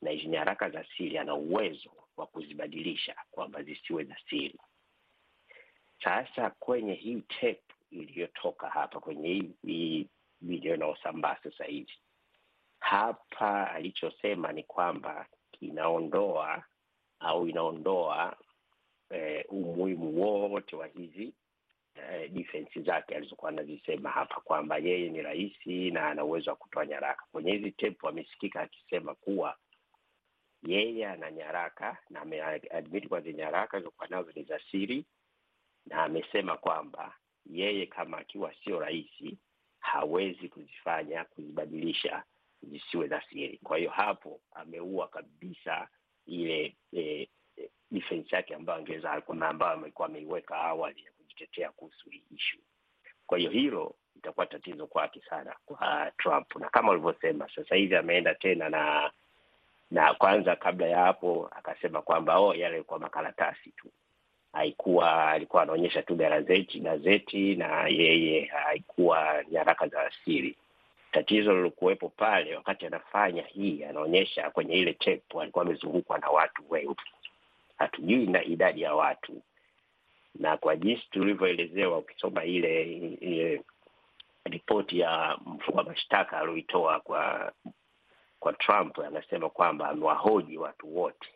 na 0.01 0.10
hizi 0.12 0.27
nyaraka 0.27 0.70
za 0.70 0.86
siri 0.98 1.18
ana 1.18 1.36
uwezo 1.36 1.92
wa 2.18 2.27
kuzibadilisha 2.27 3.15
kwamba 3.32 3.63
zisiwe 3.63 4.03
za 4.03 4.15
siri. 4.30 4.60
Sasa 6.03 6.50
kwenye 6.50 6.94
hii 6.94 7.22
tape 7.22 7.63
iliyotoka 7.92 8.70
hapa 8.70 9.00
kwenye 9.00 9.27
hii, 9.34 9.51
hii 9.65 10.08
video 10.42 10.75
inayosambaa 10.75 11.38
sasa 11.44 11.65
hivi 11.65 11.94
hapa, 12.80 13.72
alichosema 13.72 14.51
ni 14.51 14.63
kwamba 14.63 15.25
inaondoa 15.67 16.63
au 17.20 17.48
inaondoa 17.48 18.38
eh, 19.10 19.46
umuhimu 19.50 20.22
wote 20.22 20.75
wa 20.75 20.88
hizi 20.88 21.34
eh, 21.96 22.32
defense 22.32 22.82
zake 22.82 23.15
alizokuwa 23.15 23.51
anazisema 23.51 24.10
hapa 24.10 24.41
kwamba 24.41 24.77
yeye 24.77 25.10
ni 25.10 25.22
rais 25.22 25.65
na 25.65 26.08
ana 26.10 26.24
uwezo 26.24 26.50
wa 26.50 26.55
kutoa 26.55 26.86
nyaraka. 26.86 27.24
Kwenye 27.32 27.51
hizi 27.51 27.72
tape 27.72 28.08
amesikika 28.08 28.62
akisema 28.62 29.15
kuwa 29.15 29.58
yeye 30.63 31.08
ana 31.08 31.32
nyaraka 31.32 31.98
na 32.10 32.22
ameadmiti 32.22 33.08
kwa 33.08 33.22
nyaraka 33.22 33.77
alizokuwa 33.77 34.08
nazo 34.08 34.32
ni 34.36 34.43
za 34.43 34.60
siri, 34.72 35.05
na 35.86 36.03
amesema 36.03 36.58
kwamba 36.58 37.15
yeye 37.46 37.86
kama 37.86 38.17
akiwa 38.17 38.53
sio 38.63 38.79
rais 38.79 39.36
hawezi 39.79 40.50
kuzifanya 40.50 41.25
kuzibadilisha 41.25 42.24
zisiwe 42.72 43.08
za 43.08 43.22
siri. 43.29 43.60
Kwa 43.63 43.77
hiyo 43.77 43.89
hapo 43.89 44.39
ameua 44.53 45.08
kabisa 45.08 45.88
ile 46.25 46.75
e, 46.98 47.29
defense 47.91 48.36
yake 48.36 48.55
ambayo 48.55 48.79
angeweza 48.79 49.22
ambayo 49.50 49.74
amekuwa 49.74 50.08
ameiweka 50.08 50.55
awali 50.55 51.03
ya 51.05 51.12
kujitetea 51.12 51.72
kuhusu 51.72 52.10
hii 52.10 52.24
ishu. 52.36 52.58
Kwa 53.27 53.38
hiyo 53.38 53.51
hilo 53.51 53.96
itakuwa 54.15 54.46
tatizo 54.46 54.88
kwake 54.88 55.22
sana 55.29 55.55
kwa 55.65 56.12
Trump, 56.17 56.55
na 56.55 56.70
kama 56.70 56.91
ulivyosema, 56.91 57.50
sasa 57.55 57.75
hivi 57.75 57.96
ameenda 57.96 58.36
tena 58.36 58.70
na 58.70 59.12
na 59.91 60.13
kwanza, 60.13 60.55
kabla 60.55 60.88
ya 60.88 60.98
hapo 61.00 61.50
akasema 61.51 62.01
kwamba 62.01 62.38
oh, 62.39 62.53
yale 62.53 62.63
yalikuwa 62.63 63.00
makaratasi 63.00 63.72
tu, 63.72 63.88
haikuwa 64.53 65.32
alikuwa 65.32 65.63
anaonyesha 65.63 66.01
tu 66.03 66.15
gazeti 66.15 66.79
gazeti, 66.79 67.55
na 67.55 67.88
yeye 67.88 68.46
haikuwa 68.46 69.43
nyaraka 69.51 69.88
za 69.88 70.12
siri. 70.25 70.58
Tatizo 71.13 71.53
lilokuwepo 71.55 72.10
pale 72.10 72.55
wakati 72.55 72.86
anafanya 72.86 73.41
hii, 73.43 73.84
anaonyesha 73.84 74.50
kwenye 74.50 74.74
ile 74.75 74.93
tepu 74.93 75.41
alikuwa 75.41 75.65
amezungukwa 75.65 76.17
na 76.17 76.29
watu 76.29 76.63
wengi, 76.70 76.96
hatujui 77.77 78.25
na 78.27 78.43
idadi 78.43 78.82
ya 78.82 78.96
watu, 78.96 79.41
na 80.36 80.58
kwa 80.58 80.75
jinsi 80.75 81.03
tulivyoelezewa, 81.12 81.98
ukisoma 81.98 82.43
ile 82.46 82.84
ile 83.22 83.63
ripoti 84.46 85.00
ya 85.00 85.38
mkuu 85.46 85.74
mashtaka 85.84 86.38
alioitoa 86.39 87.00
kwa 87.00 87.53
kwa 88.39 88.53
Trump, 88.53 89.00
anasema 89.00 89.50
kwamba 89.50 89.89
amewahoji 89.89 90.58
watu 90.58 90.98
wote 90.98 91.29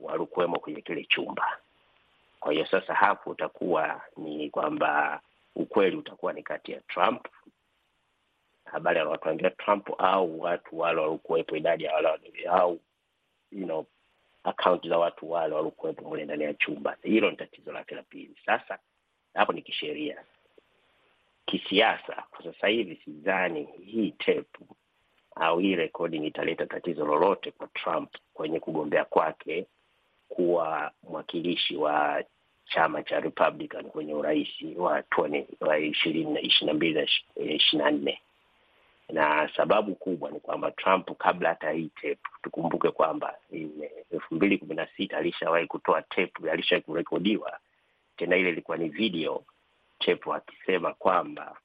waliokuwemo 0.00 0.58
kwenye 0.58 0.80
kile 0.80 1.04
chumba. 1.04 1.58
Kwa 2.40 2.52
hiyo 2.52 2.66
sasa 2.66 2.94
hapo 2.94 3.30
utakuwa 3.30 4.00
ni 4.16 4.50
kwamba 4.50 5.20
ukweli 5.54 5.96
utakuwa 5.96 6.32
ni 6.32 6.42
kati 6.42 6.72
ya 6.72 6.80
Trump 6.80 7.26
habari 8.72 8.98
anawatuambia 9.00 9.50
Trump 9.50 9.88
au 9.98 10.40
watu 10.40 10.78
wale 10.78 11.00
waliokuwepo, 11.00 11.56
idadi 11.56 11.84
ya 11.84 11.94
wale 11.94 12.08
au 12.50 12.80
you 13.52 13.64
know, 13.64 13.86
akaunti 14.44 14.88
za 14.88 14.98
watu 14.98 15.30
wale 15.30 15.54
waliokuwepo 15.54 16.04
mule 16.08 16.24
ndani 16.24 16.44
ya 16.44 16.54
chumba. 16.54 16.96
Hilo 17.02 17.30
ni 17.30 17.36
tatizo 17.36 17.72
lake 17.72 17.94
la 17.94 18.02
pili. 18.02 18.34
Sasa 18.46 18.78
hapo 19.34 19.52
ni 19.52 19.62
kisheria. 19.62 20.24
Kisiasa 21.46 22.24
kwa 22.30 22.44
sasa 22.44 22.66
hivi 22.66 22.96
sidhani 23.04 23.68
hii 23.84 24.10
tape 24.10 24.58
au 25.36 25.58
hii 25.58 25.74
recording 25.74 26.24
italeta 26.24 26.66
tatizo 26.66 27.06
lolote 27.06 27.50
kwa 27.50 27.66
Trump 27.68 28.14
kwenye 28.34 28.60
kugombea 28.60 29.04
kwake 29.04 29.66
kuwa 30.28 30.90
mwakilishi 31.02 31.76
wa 31.76 32.24
chama 32.64 33.02
cha 33.02 33.20
Republican 33.20 33.84
kwenye 33.84 34.14
urais 34.14 34.48
wa 34.76 35.04
wa 35.60 35.78
ishirini 35.78 36.52
na 36.62 36.74
mbili 36.74 36.94
na 36.94 37.02
ishirini 37.36 37.84
na 37.84 37.90
nne 37.90 38.20
na 39.12 39.50
sababu 39.56 39.94
kubwa 39.94 40.30
ni 40.30 40.40
kwamba 40.40 40.70
Trump 40.70 41.10
kabla 41.18 41.48
hata 41.48 41.70
hii 41.70 41.90
tape, 41.94 42.18
tukumbuke 42.42 42.90
kwamba 42.90 43.34
elfu 44.10 44.34
mbili 44.34 44.58
kumi 44.58 44.74
na 44.74 44.86
sita 44.96 45.16
alishawahi 45.18 45.66
kutoa 45.66 46.02
tape, 46.02 46.50
alishawahi 46.50 46.84
kurekodiwa. 46.84 47.58
Tena, 48.16 48.36
ile 48.36 48.48
ilikuwa 48.48 48.76
ni 48.76 48.88
video 48.88 49.44
tape, 49.98 50.32
akisema 50.32 50.94
kwamba 50.94 51.56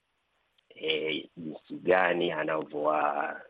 jinsi 1.38 1.74
e, 1.74 1.78
gani 1.82 2.32
anavyowa 2.32 3.42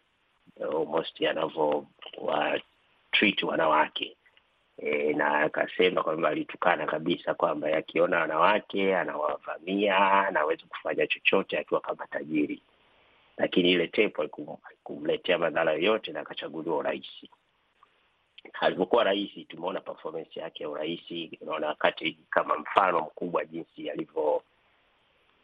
almost 0.62 1.22
anavyowa 1.22 2.60
treat 3.12 3.44
wanawake. 3.44 4.18
E, 4.78 5.14
na 5.14 5.40
akasema 5.40 6.04
kwamba 6.04 6.30
alitukana 6.30 6.86
kabisa 6.86 7.34
kwamba 7.34 7.78
akiona 7.78 8.20
wanawake 8.20 8.96
anawavamia, 8.98 9.98
anaweza 10.28 10.64
kufanya 10.70 11.08
chochote 11.08 11.58
akiwa 11.60 11.82
kama 11.82 12.08
tajiri 12.08 12.62
lakini 13.38 13.72
ile 13.72 13.88
tepo 13.88 14.22
haikumletea 14.64 15.38
madhara 15.38 15.72
yoyote 15.74 16.12
na 16.12 16.20
akachaguliwa 16.20 16.78
urais. 16.78 17.06
Alivyokuwa 18.60 19.04
rais, 19.04 19.48
tumeona 19.48 19.82
performance 19.82 20.40
yake 20.40 20.64
ya 20.64 20.70
urais. 20.70 21.02
Unaona 21.42 21.68
wakati 21.68 22.18
kama 22.30 22.58
mfano 22.58 23.02
mkubwa 23.02 23.46
jinsi 23.46 23.90
alivyo 23.90 24.44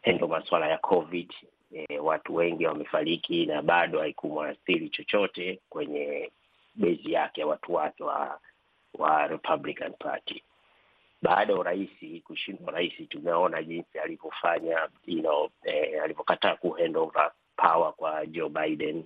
handle 0.04 0.28
masuala 0.28 0.68
ya 0.68 0.78
COVID. 0.78 1.34
E, 1.72 2.00
watu 2.00 2.36
wengi 2.36 2.66
wamefariki 2.66 3.46
na 3.46 3.62
bado 3.62 4.00
haikumwathiri 4.00 4.90
chochote 4.90 5.60
kwenye 5.70 6.32
bezi 6.76 7.12
yake 7.12 7.42
ya 7.42 7.48
watu 7.48 7.74
wake 7.74 8.04
wa 8.04 8.40
wa 8.94 9.28
Republican 9.28 9.94
Party. 9.94 10.44
Baada 11.22 11.54
ya 11.54 11.60
urais 11.60 11.90
kushindwa 12.24 12.68
urais, 12.74 12.94
tumeona 13.10 13.64
jinsi 13.64 14.00
alivyofanya 14.00 14.90
you 15.06 15.22
know, 15.22 15.50
eh, 15.64 16.04
alivyokataa 16.04 16.56
ku 16.56 16.70
hand 16.70 16.98
over 16.98 17.32
power 17.62 17.94
kwa 17.94 18.26
Joe 18.26 18.50
Biden 18.50 19.04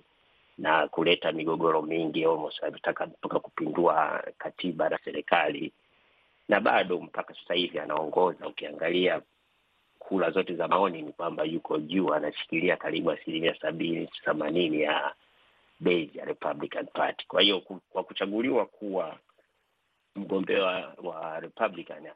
na 0.58 0.88
kuleta 0.88 1.32
migogoro 1.32 1.82
mingi, 1.82 2.24
almost 2.24 2.62
alitaka 2.64 3.06
mpaka 3.06 3.40
kupindua 3.40 4.24
katiba 4.38 4.88
na 4.88 4.98
serikali, 5.04 5.72
na 6.48 6.60
bado 6.60 7.00
mpaka 7.00 7.34
sasa 7.34 7.54
hivi 7.54 7.78
anaongoza. 7.78 8.48
Ukiangalia 8.48 9.22
kura 9.98 10.30
zote 10.30 10.54
za 10.54 10.68
maoni 10.68 11.02
ni 11.02 11.12
kwamba 11.12 11.44
yuko 11.44 11.78
juu, 11.78 12.12
anashikilia 12.14 12.76
karibu 12.76 13.10
asilimia 13.10 13.54
sabini 13.60 14.06
themanini 14.24 14.80
ya 14.82 15.14
base 15.80 16.10
ya 16.14 16.24
Republican 16.24 16.86
Party. 16.86 17.26
Kwa 17.28 17.42
hiyo 17.42 17.60
kwa 17.90 18.04
kuchaguliwa 18.04 18.66
kuwa 18.66 19.16
mgombea 20.16 20.64
wa 21.02 21.40
Republican 21.40 22.06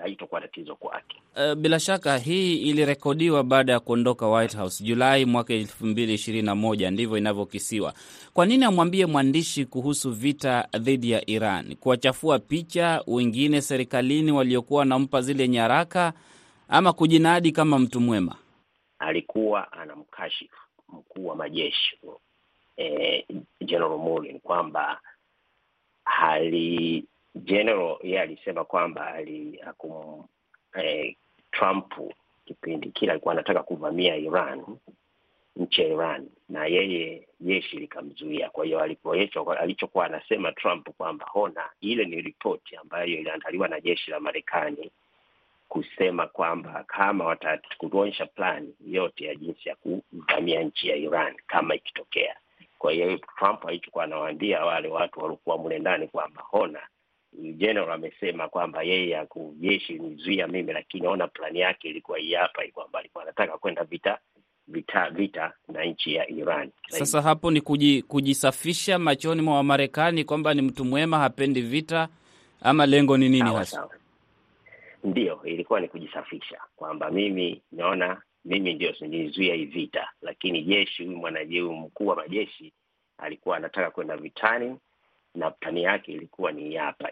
haitokuwa 0.00 0.40
tatizo 0.40 0.76
kwake. 0.76 1.22
Uh, 1.36 1.54
bila 1.54 1.80
shaka 1.80 2.18
hii 2.18 2.56
ilirekodiwa 2.56 3.44
baada 3.44 3.72
ya 3.72 3.80
kuondoka 3.80 4.26
White 4.28 4.56
House 4.56 4.84
Julai 4.84 5.24
mwaka 5.24 5.54
elfu 5.54 5.86
mbili 5.86 6.14
ishirini 6.14 6.46
na 6.46 6.54
moja 6.54 6.90
ndivyo 6.90 7.18
inavyokisiwa. 7.18 7.94
Kwa 8.34 8.46
nini 8.46 8.64
amwambie 8.64 9.06
mwandishi 9.06 9.64
kuhusu 9.66 10.10
vita 10.12 10.68
dhidi 10.78 11.10
ya 11.10 11.30
Iran, 11.30 11.76
kuwachafua 11.76 12.38
picha 12.38 13.02
wengine 13.06 13.60
serikalini 13.60 14.32
waliokuwa 14.32 14.78
wanampa 14.78 15.20
zile 15.22 15.48
nyaraka, 15.48 16.12
ama 16.68 16.92
kujinadi 16.92 17.52
kama 17.52 17.78
mtu 17.78 18.00
mwema? 18.00 18.36
Alikuwa 18.98 19.72
anamkashifu 19.72 20.56
mkuu 20.88 21.26
wa 21.26 21.36
majeshi 21.36 21.98
eh, 22.76 23.24
General 23.64 23.98
Mullen 23.98 24.40
kwamba 24.40 25.00
hali 26.04 27.04
General 27.34 27.98
yeye 28.02 28.20
alisema 28.20 28.64
kwamba 28.64 29.06
ali 29.06 29.60
akum, 29.66 30.24
eh, 30.74 31.16
Trump 31.50 31.94
kipindi 32.44 32.90
kile 32.90 33.12
alikuwa 33.12 33.34
anataka 33.34 33.62
kuvamia 33.62 34.16
Iran, 34.16 34.64
nchi 35.56 35.80
ya 35.82 35.88
Iran, 35.88 36.28
na 36.48 36.66
yeye 36.66 37.28
jeshi 37.40 37.76
likamzuia. 37.76 38.50
Kwa 38.50 38.64
hiyo 38.64 38.80
alichokuwa 39.60 40.06
anasema 40.06 40.52
Trump 40.52 40.88
kwamba 40.96 41.26
hona, 41.26 41.70
ile 41.80 42.04
ni 42.04 42.20
ripoti 42.20 42.76
ambayo 42.76 43.06
iliandaliwa 43.06 43.68
na 43.68 43.80
jeshi 43.80 44.10
la 44.10 44.20
Marekani 44.20 44.90
kusema 45.68 46.26
kwamba 46.26 46.84
kama 46.86 47.24
watakuonyesha 47.24 48.26
plan 48.26 48.72
yote 48.86 49.24
ya 49.24 49.34
jinsi 49.34 49.68
ya 49.68 49.76
kuvamia 49.76 50.62
nchi 50.62 50.88
ya 50.88 50.96
Iran 50.96 51.34
kama 51.46 51.74
ikitokea. 51.74 52.36
Kwa 52.78 52.92
hiyo 52.92 53.18
Trump 53.38 53.66
alichokuwa 53.66 54.04
anawaambia 54.04 54.64
wale 54.64 54.88
watu 54.88 55.20
waliokuwa 55.20 55.58
mle 55.58 55.78
ndani 55.78 56.08
kwamba 56.08 56.42
hona 56.42 56.80
General 57.32 57.90
amesema 57.92 58.48
kwamba 58.48 58.82
yeye 58.82 59.18
akujeshi 59.18 59.92
nizuia 59.98 60.48
mimi, 60.48 60.72
lakini 60.72 61.02
naona 61.02 61.28
plani 61.28 61.60
yake 61.60 61.88
ilikuwa 61.88 62.18
hii 62.18 62.34
hapa, 62.34 62.62
kwamba 62.72 62.98
alikuwa 62.98 63.24
anataka 63.24 63.58
kwenda 63.58 63.84
vita 63.84 64.18
vita 64.68 65.10
vita 65.10 65.52
na 65.68 65.84
nchi 65.84 66.14
ya 66.14 66.28
Iran. 66.30 66.70
Sasa 66.88 67.22
hapo 67.22 67.50
ni 67.50 67.60
kuji, 67.60 68.02
kujisafisha 68.02 68.98
machoni 68.98 69.42
mwa 69.42 69.54
Wamarekani 69.56 70.24
kwamba 70.24 70.54
ni 70.54 70.62
mtu 70.62 70.84
mwema, 70.84 71.18
hapendi 71.18 71.60
vita, 71.60 72.08
ama 72.60 72.86
lengo 72.86 73.16
ni 73.16 73.28
nini 73.28 73.50
hasa? 73.54 73.88
Ndio, 75.04 75.40
ilikuwa 75.44 75.80
ni 75.80 75.88
kujisafisha 75.88 76.60
kwamba 76.76 77.10
mimi 77.10 77.62
naona 77.72 78.22
mimi 78.44 78.74
ndio 78.74 78.94
nilizuia 79.00 79.54
hii 79.54 79.64
vita, 79.64 80.08
lakini 80.22 80.62
jeshi, 80.62 81.04
huyu 81.04 81.16
mwanajeshi 81.18 81.62
mkuu 81.62 82.06
wa 82.06 82.16
majeshi 82.16 82.72
alikuwa 83.18 83.56
anataka 83.56 83.90
kwenda 83.90 84.16
vitani 84.16 84.76
na 85.34 85.50
tani 85.50 85.82
yake 85.82 86.12
ilikuwa 86.12 86.52
ni 86.52 86.74
hapa. 86.74 87.10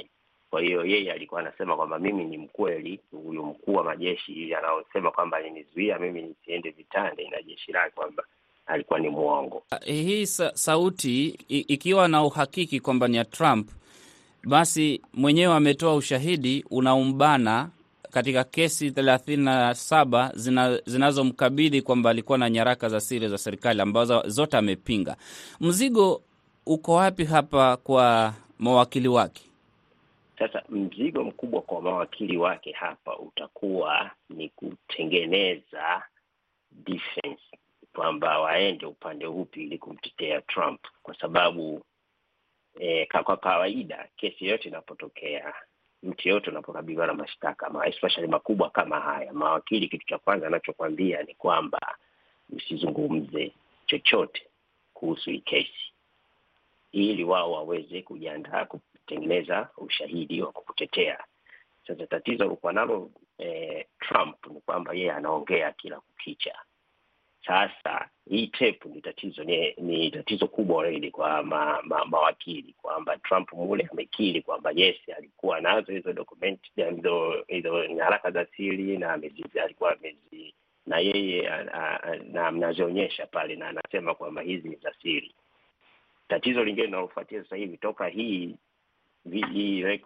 Kwa 0.51 0.61
hiyo 0.61 0.85
yeye 0.85 1.13
alikuwa 1.13 1.41
anasema 1.41 1.77
kwamba 1.77 1.99
mimi 1.99 2.25
ni 2.25 2.39
mkweli, 2.39 3.01
huyu 3.11 3.43
mkuu 3.43 3.75
wa 3.75 3.85
majeshi 3.85 4.55
anaosema 4.55 5.11
kwamba 5.11 5.37
alinizuia 5.37 5.99
mimi 5.99 6.23
nisiende 6.23 6.71
vitande 6.71 7.29
na 7.29 7.43
jeshi 7.43 7.73
lake 7.73 7.91
kwamba 7.95 8.25
alikuwa 8.67 8.99
ni 8.99 9.09
mwongo. 9.09 9.63
Hii 9.85 10.27
sa 10.27 10.53
sauti 10.55 11.27
ikiwa 11.49 12.09
na 12.09 12.25
uhakiki 12.25 12.81
kwamba 12.81 13.09
ni 13.09 13.17
ya 13.17 13.25
Trump, 13.25 13.71
basi 14.45 15.03
mwenyewe 15.15 15.55
ametoa 15.55 15.95
ushahidi 15.95 16.65
unaumbana 16.71 17.71
katika 18.11 18.45
kesi 18.45 18.91
thelathini 18.91 19.45
na 19.45 19.75
saba 19.75 20.33
zina, 20.35 20.81
zinazomkabidhi 20.87 21.83
kwamba 21.83 22.11
alikuwa 22.11 22.39
na 22.39 22.51
nyaraka 22.51 22.89
za 22.89 23.01
siri 23.01 23.29
za 23.29 23.39
serikali 23.39 23.81
ambazo 23.81 24.23
zote 24.27 24.57
amepinga. 24.57 25.17
Mzigo 25.61 26.23
uko 26.67 26.93
wapi 26.95 27.25
hapa 27.25 27.77
kwa 27.77 28.35
mawakili 28.59 29.09
wake? 29.09 29.43
Sasa 30.39 30.63
mzigo 30.69 31.25
mkubwa 31.25 31.63
kwa 31.63 31.83
mawakili 31.83 32.37
wake 32.37 32.73
hapa 32.73 33.19
utakuwa 33.19 34.11
ni 34.31 34.49
kutengeneza 34.49 36.03
defense, 36.71 37.43
kwamba 37.95 38.39
waende 38.41 38.87
upande 38.87 39.27
upi 39.27 39.63
ili 39.63 39.79
kumtetea 39.79 40.41
Trump, 40.41 40.81
kwa 41.03 41.15
sababu 41.19 41.83
eh, 42.81 43.09
kwa 43.25 43.37
kawaida 43.37 44.09
kesi 44.17 44.45
yoyote 44.45 44.69
inapotokea 44.69 45.55
mtu 46.03 46.29
yoyote 46.29 46.51
unapokabiliwa 46.51 47.07
na 47.07 47.15
mashtaka 47.15 47.87
especially 47.87 48.29
makubwa 48.29 48.71
kama 48.71 49.01
haya, 49.01 49.33
mawakili, 49.33 49.89
kitu 49.89 50.07
cha 50.07 50.19
kwanza 50.19 50.47
anachokwambia 50.47 51.23
ni 51.23 51.35
kwamba 51.35 51.97
usizungumze 52.51 53.53
chochote 53.87 54.43
kuhusu 54.95 55.31
hii 55.31 55.41
kesi, 55.41 55.90
ili 56.93 57.25
wao 57.25 57.53
waweze 57.53 58.03
kujiandaa 58.03 58.65
kutengeneza 58.65 59.69
ushahidi 59.77 60.43
wa 60.43 60.53
kukutetea. 60.53 61.25
Sasa 61.87 62.07
tatizo 62.07 62.45
likuwa 62.45 62.73
nalo 62.73 63.11
eh, 63.39 63.87
Trump 64.01 64.47
ni 64.47 64.61
kwamba 64.61 64.93
yeye 64.95 65.13
anaongea 65.13 65.73
kila 65.73 66.01
kukicha. 66.01 66.55
Sasa 67.47 68.09
hii 68.31 68.47
tape 68.47 68.81
ni 68.85 69.01
tatizo 69.01 69.45
ni, 69.45 69.75
ni 69.79 70.11
tatizo 70.11 70.47
kubwa 70.47 70.85
zaidi 70.85 71.11
kwa 71.11 71.43
ma, 71.43 71.83
ma, 71.83 72.05
mawakili 72.05 72.73
kwamba 72.83 73.17
Trump 73.19 73.53
mule 73.53 73.89
amekiri 73.93 74.43
kwamba 74.43 74.71
yes 74.75 74.97
alikuwa 75.19 75.61
nazo 75.61 75.93
hizo 75.93 76.13
document 76.13 76.61
hizo 77.49 77.87
nyaraka 77.95 78.31
za 78.31 78.47
siri 78.57 78.99
na 78.99 79.13
amezi, 79.13 79.45
alikuwa 79.65 79.93
amezi 79.97 80.55
na 80.87 80.99
yeye 80.99 81.51
na 82.25 82.51
mnazionyesha 82.53 83.27
pale 83.27 83.57
na 83.57 83.69
anasema 83.69 84.15
kwamba 84.15 84.43
hizi 84.43 84.69
ni 84.69 84.77
za 84.77 84.95
siri. 85.03 85.35
Tatizo 86.31 86.65
lingine 86.65 86.87
linalofuatia 86.87 87.43
sasa 87.43 87.57
hivi 87.57 87.77
toka 87.77 88.07
hii 88.07 88.57
hii 89.53 89.99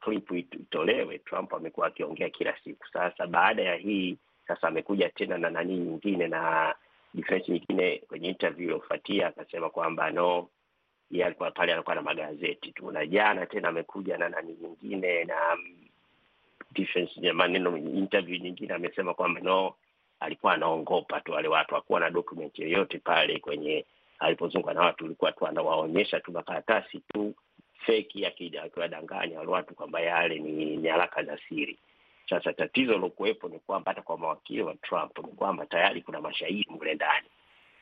clip 0.00 0.30
itolewe, 0.32 1.18
Trump 1.18 1.54
amekuwa 1.54 1.86
akiongea 1.86 2.30
kila 2.30 2.54
siku. 2.64 2.86
Sasa 2.92 3.26
baada 3.26 3.62
ya 3.62 3.74
hii 3.74 4.16
sasa 4.48 4.68
amekuja 4.68 5.08
tena 5.08 5.38
na 5.38 5.50
nani 5.50 5.76
nyingine 5.76 6.28
na 6.28 6.74
defense 7.14 7.52
nyingine 7.52 7.98
kwenye 8.08 8.28
interview 8.28 8.64
iliyofuatia 8.64 9.26
akasema 9.26 9.70
kwamba 9.70 10.10
no, 10.10 10.48
yeye 11.10 11.24
alikuwa 11.26 11.50
pale 11.50 11.72
anakuwa 11.72 11.94
na 11.94 12.02
magazeti 12.02 12.72
tu, 12.72 12.90
na 12.90 13.06
jana 13.06 13.46
tena 13.46 13.68
amekuja 13.68 14.16
na 14.18 14.28
nani 14.28 14.56
nyingine 14.62 15.24
na 15.24 15.56
defense 16.72 17.12
ya 17.26 17.34
maneno, 17.34 17.76
interview 17.76 18.38
nyingine 18.42 18.74
amesema 18.74 19.14
kwamba 19.14 19.40
no, 19.40 19.74
alikuwa 20.20 20.54
anaongopa 20.54 21.20
tu 21.20 21.32
wale 21.32 21.48
watu, 21.48 21.74
hakuwa 21.74 22.00
na 22.00 22.10
document 22.10 22.58
yoyote 22.58 22.98
pale 22.98 23.38
kwenye 23.38 23.84
alipozungwa 24.18 24.74
na 24.74 24.80
watu, 24.80 25.04
ulikuwa 25.04 25.32
tu 25.32 25.46
anawaonyesha 25.46 26.20
tu 26.20 26.32
makaratasi 26.32 27.00
tu 27.12 27.34
feki 27.86 28.26
akiwadanganya 28.26 29.38
wale 29.38 29.50
watu 29.50 29.74
kwamba 29.74 30.00
yale 30.00 30.38
ni 30.38 30.76
nyaraka 30.76 31.22
za 31.22 31.38
siri. 31.48 31.78
Sasa 32.30 32.52
tatizo 32.52 32.92
lilokuwepo 32.92 33.48
ni 33.48 33.58
kwamba 33.58 33.90
hata 33.90 34.02
kwa 34.02 34.18
mawakili 34.18 34.62
wa 34.62 34.74
Trump 34.74 35.18
ni 35.18 35.24
kwamba 35.32 35.66
tayari 35.66 36.02
kuna 36.02 36.20
mashahidi 36.20 36.66
mle 36.80 36.94
ndani. 36.94 37.26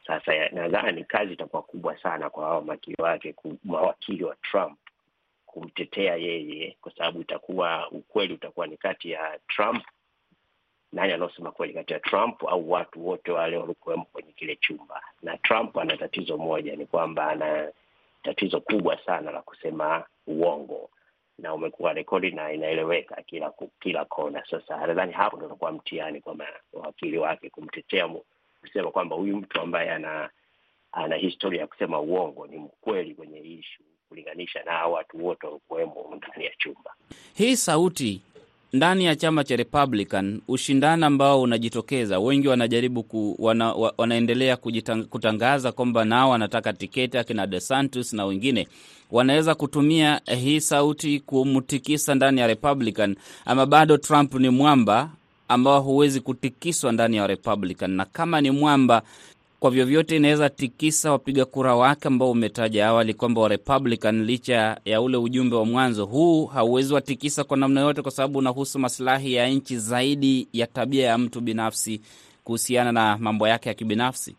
Sasa 0.06 0.48
nadhani 0.48 1.04
kazi 1.04 1.32
itakuwa 1.32 1.62
kubwa 1.62 1.98
sana 1.98 2.30
kwa 2.30 2.44
hao 2.46 2.60
mawakili 2.62 2.96
wake, 3.02 3.34
mawakili 3.64 4.24
wa 4.24 4.36
Trump 4.36 4.78
kumtetea 5.46 6.16
yeye, 6.16 6.76
kwa 6.80 6.92
sababu 6.96 7.20
itakuwa 7.20 7.90
ukweli 7.90 8.34
utakuwa 8.34 8.66
ni 8.66 8.76
kati 8.76 9.10
ya 9.10 9.38
Trump, 9.48 9.84
nani 10.92 11.12
anaosema 11.12 11.52
kweli, 11.52 11.72
kati 11.74 11.92
ya 11.92 12.00
Trump 12.00 12.42
au 12.48 12.70
watu 12.70 13.06
wote 13.08 13.32
wale 13.32 13.56
waliokuwemo 13.56 14.04
kwenye 14.04 14.32
kile 14.32 14.56
chumba. 14.56 15.02
Na 15.22 15.36
Trump 15.38 15.76
ana 15.78 15.96
tatizo 15.96 16.36
moja, 16.38 16.76
ni 16.76 16.86
kwamba 16.86 17.28
ana 17.28 17.72
tatizo 18.22 18.60
kubwa 18.60 18.98
sana 19.06 19.30
la 19.30 19.42
kusema 19.42 20.04
uongo 20.26 20.90
na 21.38 21.54
umekuwa 21.54 21.92
rekodi 21.92 22.30
na 22.30 22.52
inaeleweka 22.52 23.22
kila 23.22 23.52
kila 23.80 24.04
kona. 24.04 24.42
Sasa 24.50 24.86
nadhani 24.86 25.12
hapo 25.12 25.36
ndo 25.36 25.72
mtihani 25.72 26.20
kwa 26.20 26.36
mawakili 26.74 27.18
wake 27.18 27.50
kumtetea, 27.50 28.08
kusema 28.60 28.90
kwamba 28.90 29.16
huyu 29.16 29.36
mtu 29.36 29.60
ambaye 29.60 29.90
ana 29.90 30.30
ana 30.92 31.16
historia 31.16 31.60
ya 31.60 31.66
kusema 31.66 32.00
uongo 32.00 32.46
ni 32.46 32.56
mkweli 32.56 33.14
kwenye 33.14 33.38
ishu, 33.40 33.82
kulinganisha 34.08 34.62
na 34.64 34.86
watu 34.86 35.26
wote 35.26 35.46
walikuwemo 35.46 36.14
ndani 36.16 36.44
ya 36.44 36.52
chumba. 36.58 36.94
Hii 37.34 37.56
sauti 37.56 38.22
ndani 38.72 39.04
ya 39.04 39.16
chama 39.16 39.44
cha 39.44 39.56
Republican, 39.56 40.40
ushindani 40.48 41.04
ambao 41.04 41.42
unajitokeza, 41.42 42.18
wengi 42.18 42.48
wanajaribu 42.48 43.02
ku, 43.02 43.36
wana, 43.38 43.72
wanaendelea 43.98 44.56
kujitang, 44.56 45.02
kutangaza 45.04 45.72
kwamba 45.72 46.04
nao 46.04 46.30
wanataka 46.30 46.72
tiketi, 46.72 47.18
akina 47.18 47.46
DeSantis 47.46 48.12
na 48.12 48.24
wengine 48.24 48.68
wanaweza 49.10 49.54
kutumia 49.54 50.20
hii 50.40 50.60
sauti 50.60 51.20
kumtikisa 51.20 52.14
ndani 52.14 52.40
ya 52.40 52.46
Republican, 52.46 53.16
ama 53.44 53.66
bado 53.66 53.96
Trump 53.96 54.34
ni 54.34 54.48
mwamba 54.48 55.10
ambao 55.48 55.80
huwezi 55.80 56.20
kutikiswa 56.20 56.92
ndani 56.92 57.16
ya 57.16 57.26
Republican, 57.26 57.90
na 57.90 58.04
kama 58.04 58.40
ni 58.40 58.50
mwamba 58.50 59.02
kwa 59.60 59.70
vyovyote 59.70 60.16
inaweza 60.16 60.50
tikisa 60.50 61.12
wapiga 61.12 61.44
kura 61.44 61.74
wake 61.76 62.08
ambao 62.08 62.30
umetaja 62.30 62.88
awali 62.88 63.14
kwamba 63.14 63.40
wa 63.40 63.48
Republican, 63.48 64.24
licha 64.24 64.80
ya 64.84 65.00
ule 65.00 65.16
ujumbe 65.16 65.56
wa 65.56 65.64
mwanzo, 65.64 66.06
huu 66.06 66.46
hauwezi 66.46 66.94
watikisa 66.94 67.44
kwa 67.44 67.56
namna 67.56 67.80
yote, 67.80 68.02
kwa 68.02 68.10
sababu 68.10 68.38
unahusu 68.38 68.78
masilahi 68.78 69.34
ya 69.34 69.48
nchi 69.48 69.76
zaidi 69.78 70.48
ya 70.52 70.66
tabia 70.66 71.06
ya 71.06 71.18
mtu 71.18 71.40
binafsi 71.40 72.00
kuhusiana 72.44 72.92
na 72.92 73.18
mambo 73.18 73.48
yake 73.48 73.68
ya 73.68 73.74
kibinafsi. 73.74 74.36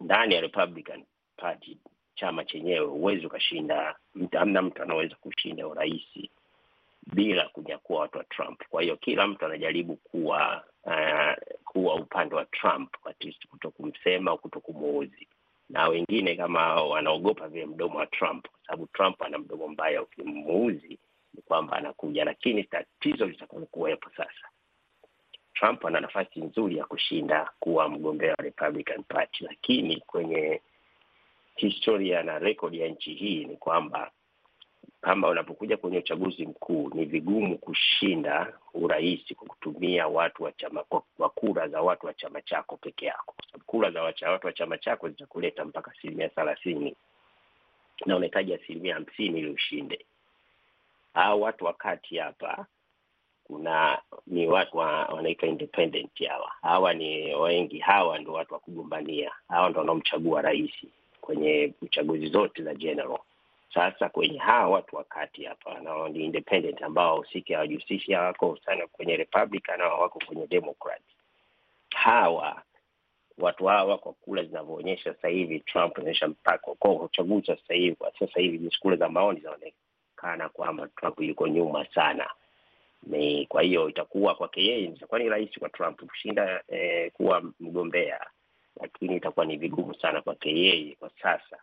Ndani 0.00 0.34
ya 0.34 0.40
Republican 0.40 1.04
Party, 1.36 1.78
chama 2.14 2.44
chenyewe, 2.44 2.86
huwezi 2.86 3.26
ukashinda, 3.26 3.96
hamna 4.32 4.62
mtu 4.62 4.82
anaweza 4.82 5.14
kushinda 5.20 5.66
urais 5.68 6.02
bila 7.06 7.48
kunyakua 7.48 8.00
watu 8.00 8.18
wa 8.18 8.24
Trump. 8.24 8.60
Kwa 8.70 8.82
hiyo 8.82 8.96
kila 8.96 9.26
mtu 9.26 9.44
anajaribu 9.46 9.96
kuwa 9.96 10.64
uh, 10.84 11.34
kuwa 11.64 11.94
upande 11.94 12.34
wa 12.34 12.44
Trump, 12.44 12.96
kuto 13.50 13.70
kumsema 13.70 14.36
kuto 14.36 14.60
kumuuzi, 14.60 15.28
na 15.70 15.88
wengine 15.88 16.36
kama 16.36 16.82
wanaogopa 16.84 17.48
vile 17.48 17.66
mdomo 17.66 17.98
wa 17.98 18.06
Trump, 18.06 18.48
kwa 18.48 18.58
sababu 18.66 18.86
Trump 18.86 19.22
ana 19.22 19.38
mdomo 19.38 19.68
mbaya, 19.68 20.02
ukimuuzi 20.02 20.98
ni 21.34 21.42
kwamba 21.42 21.76
anakuja. 21.76 22.24
Lakini 22.24 22.64
tatizo 22.64 23.26
litakalokuwepo 23.26 24.10
sasa, 24.16 24.48
Trump 25.54 25.84
ana 25.84 26.00
nafasi 26.00 26.40
nzuri 26.40 26.76
ya 26.76 26.84
kushinda 26.84 27.50
kuwa 27.60 27.88
mgombea 27.88 28.30
wa 28.38 28.44
Republican 28.44 29.02
Party, 29.02 29.44
lakini 29.44 29.96
kwenye 30.00 30.60
historia 31.56 32.22
na 32.22 32.38
rekodi 32.38 32.80
ya 32.80 32.88
nchi 32.88 33.14
hii 33.14 33.44
ni 33.44 33.56
kwamba 33.56 34.10
kama 35.00 35.28
unapokuja 35.28 35.76
kwenye 35.76 35.98
uchaguzi 35.98 36.46
mkuu 36.46 36.90
ni 36.94 37.04
vigumu 37.04 37.58
kushinda 37.58 38.52
urais 38.74 39.34
kwa 39.34 39.46
kutumia 39.48 40.08
watu 40.08 40.42
wa 40.42 40.52
chama 40.52 40.84
kwa 41.16 41.28
kura 41.30 41.68
za 41.68 41.80
watu 41.82 42.06
wa 42.06 42.14
chama 42.14 42.42
chako 42.42 42.76
peke 42.76 43.06
yako, 43.06 43.34
kwa 43.36 43.44
sababu 43.46 43.64
kura 43.64 43.90
za 43.90 44.02
watu 44.02 44.46
wa 44.46 44.52
chama 44.52 44.78
chako 44.78 45.08
zitakuleta 45.08 45.64
mpaka 45.64 45.90
asilimia 45.90 46.28
thelathini 46.28 46.96
na 48.06 48.16
unahitaji 48.16 48.54
asilimia 48.54 48.94
hamsini 48.94 49.38
ili 49.38 49.50
ushinde. 49.50 50.06
Hao 51.14 51.40
watu 51.40 51.64
wa 51.64 51.72
kati 51.72 52.18
hapa 52.18 52.66
kuna 53.44 53.98
ni 54.26 54.46
watu 54.46 54.76
wa, 54.76 55.04
wanaitwa 55.04 55.48
independent 55.48 56.26
hawa. 56.28 56.52
Hawa 56.62 56.94
ni 56.94 57.34
wengi, 57.34 57.78
hawa 57.78 58.18
ndo 58.18 58.32
watu 58.32 58.54
wa 58.54 58.60
kugombania, 58.60 59.30
hawa 59.48 59.70
ndo 59.70 59.80
wanaomchagua 59.80 60.42
rais 60.42 60.70
kwenye 61.20 61.74
uchaguzi 61.82 62.26
zote 62.26 62.62
za 62.62 62.74
general 62.74 63.18
sasa 63.74 64.08
kwenye 64.08 64.38
hawa 64.38 64.68
watu 64.68 64.96
wakati 64.96 65.44
hapa 65.44 65.80
nao 65.80 66.08
ni 66.08 66.24
independent 66.24 66.82
ambao 66.82 67.16
husiki 67.16 67.52
hawajihusishi, 67.52 68.12
hawako 68.12 68.58
sana 68.66 68.86
kwenye 68.86 69.16
Republican 69.16 69.78
na 69.78 69.88
wako 69.88 70.20
kwenye 70.26 70.46
Democrat. 70.46 71.02
Hawa 71.94 72.62
watu 73.38 73.64
hawa 73.66 73.98
kwa 73.98 74.12
kula 74.12 74.44
zinavyoonyesha 74.44 75.14
sasa 75.14 75.28
hivi, 75.28 75.60
Trump 75.60 75.96
anaonyesha 75.98 76.28
mpaka 76.28 76.74
kwa 76.74 76.92
uchaguzi 77.02 77.46
sasa 77.46 77.74
hivi, 77.74 77.96
sasa 78.18 78.40
hivi 78.40 78.70
kura 78.80 78.96
za 78.96 79.08
maoni 79.08 79.40
zinaonekana 79.40 80.48
kwamba 80.48 80.88
Trump 80.88 81.20
yuko 81.20 81.48
nyuma 81.48 81.86
sana. 81.94 82.30
Ni 83.02 83.46
kwa 83.46 83.62
hiyo 83.62 83.88
itakuwa 83.88 84.34
kwake 84.34 84.64
yeye 84.64 84.84
itakuwa 84.84 85.20
ni 85.20 85.28
rahisi 85.28 85.60
kwa 85.60 85.68
Trump 85.68 86.00
kushinda 86.04 86.62
eh, 86.68 87.12
kuwa 87.12 87.42
mgombea, 87.60 88.26
lakini 88.80 89.16
itakuwa 89.16 89.46
ni 89.46 89.56
vigumu 89.56 89.94
sana 89.94 90.22
kwake 90.22 90.50
yeye 90.58 90.94
kwa 91.00 91.10
sasa, 91.22 91.58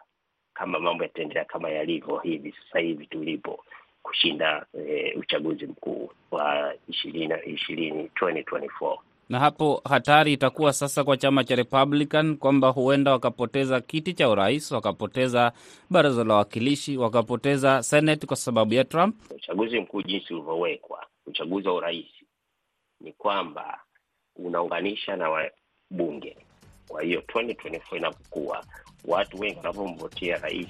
kama 0.60 0.80
mambo 0.80 1.04
yataendelea 1.04 1.46
kama 1.46 1.70
yalivyo 1.70 2.18
hivi 2.18 2.52
sasa 2.64 2.80
hivi 2.80 3.06
tulipo 3.08 3.66
kushinda 4.04 4.66
e, 4.88 5.14
uchaguzi 5.14 5.66
mkuu 5.68 6.12
wa 6.32 6.74
ishirini 6.88 7.34
ishirini 7.46 8.10
na 9.30 9.40
hapo 9.40 9.82
hatari 9.90 10.34
itakuwa 10.34 10.74
sasa 10.74 11.04
kwa 11.04 11.18
chama 11.18 11.44
cha 11.44 11.56
Republican 11.56 12.38
kwamba 12.38 12.70
huenda 12.70 13.12
wakapoteza 13.12 13.82
kiti 13.82 14.14
cha 14.14 14.30
urais, 14.30 14.72
wakapoteza 14.72 15.52
baraza 15.90 16.24
la 16.24 16.34
wawakilishi, 16.34 16.98
wakapoteza 16.98 17.84
Senate 17.84 18.28
kwa 18.28 18.36
sababu 18.38 18.74
ya 18.74 18.84
Trump. 18.84 19.16
Uchaguzi 19.36 19.80
mkuu 19.80 20.02
jinsi 20.02 20.34
ulivyowekwa, 20.34 21.06
uchaguzi 21.28 21.68
wa 21.68 21.74
urais 21.74 22.08
ni 23.02 23.12
kwamba 23.14 23.80
unaunganisha 24.36 25.16
na 25.16 25.30
wabunge. 25.30 26.38
Kwa 26.90 27.02
hiyo 27.02 27.20
2024 27.34 27.98
inapokuwa 27.98 28.64
watu 29.06 29.40
wengi 29.40 29.58
wanavyomvotia 29.58 30.38
rais 30.38 30.68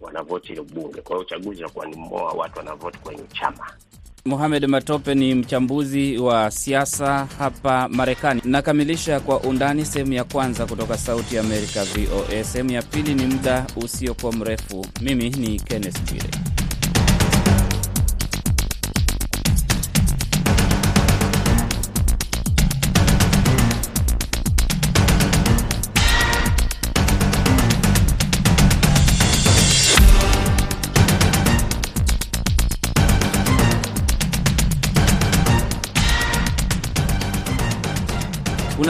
wanavoti 0.00 0.52
ile 0.52 0.62
bunge, 0.62 1.00
kwa 1.02 1.16
hiyo 1.16 1.20
uchaguzi 1.26 1.60
unakuwa 1.62 1.86
ni 1.86 1.96
mmoa 1.96 2.32
watu 2.32 2.58
wanavoti 2.58 2.98
kwenye 2.98 3.22
chama. 3.32 3.70
Mohamed 4.24 4.64
Matope 4.66 5.14
ni 5.14 5.34
mchambuzi 5.34 6.18
wa 6.18 6.50
siasa 6.50 7.28
hapa 7.38 7.88
Marekani. 7.88 8.42
Nakamilisha 8.44 9.20
kwa 9.20 9.40
undani 9.40 9.84
sehemu 9.84 10.12
ya 10.12 10.24
kwanza 10.24 10.66
kutoka 10.66 10.98
Sauti 10.98 11.34
ya 11.34 11.40
Amerika 11.40 11.84
VOA. 11.84 12.44
Sehemu 12.44 12.70
ya 12.72 12.82
pili 12.82 13.14
ni 13.14 13.26
muda 13.26 13.66
usiokuwa 13.76 14.32
mrefu. 14.32 14.86
Mimi 15.00 15.30
ni 15.30 15.60
Kenneth 15.60 16.10
Bwire. 16.10 16.49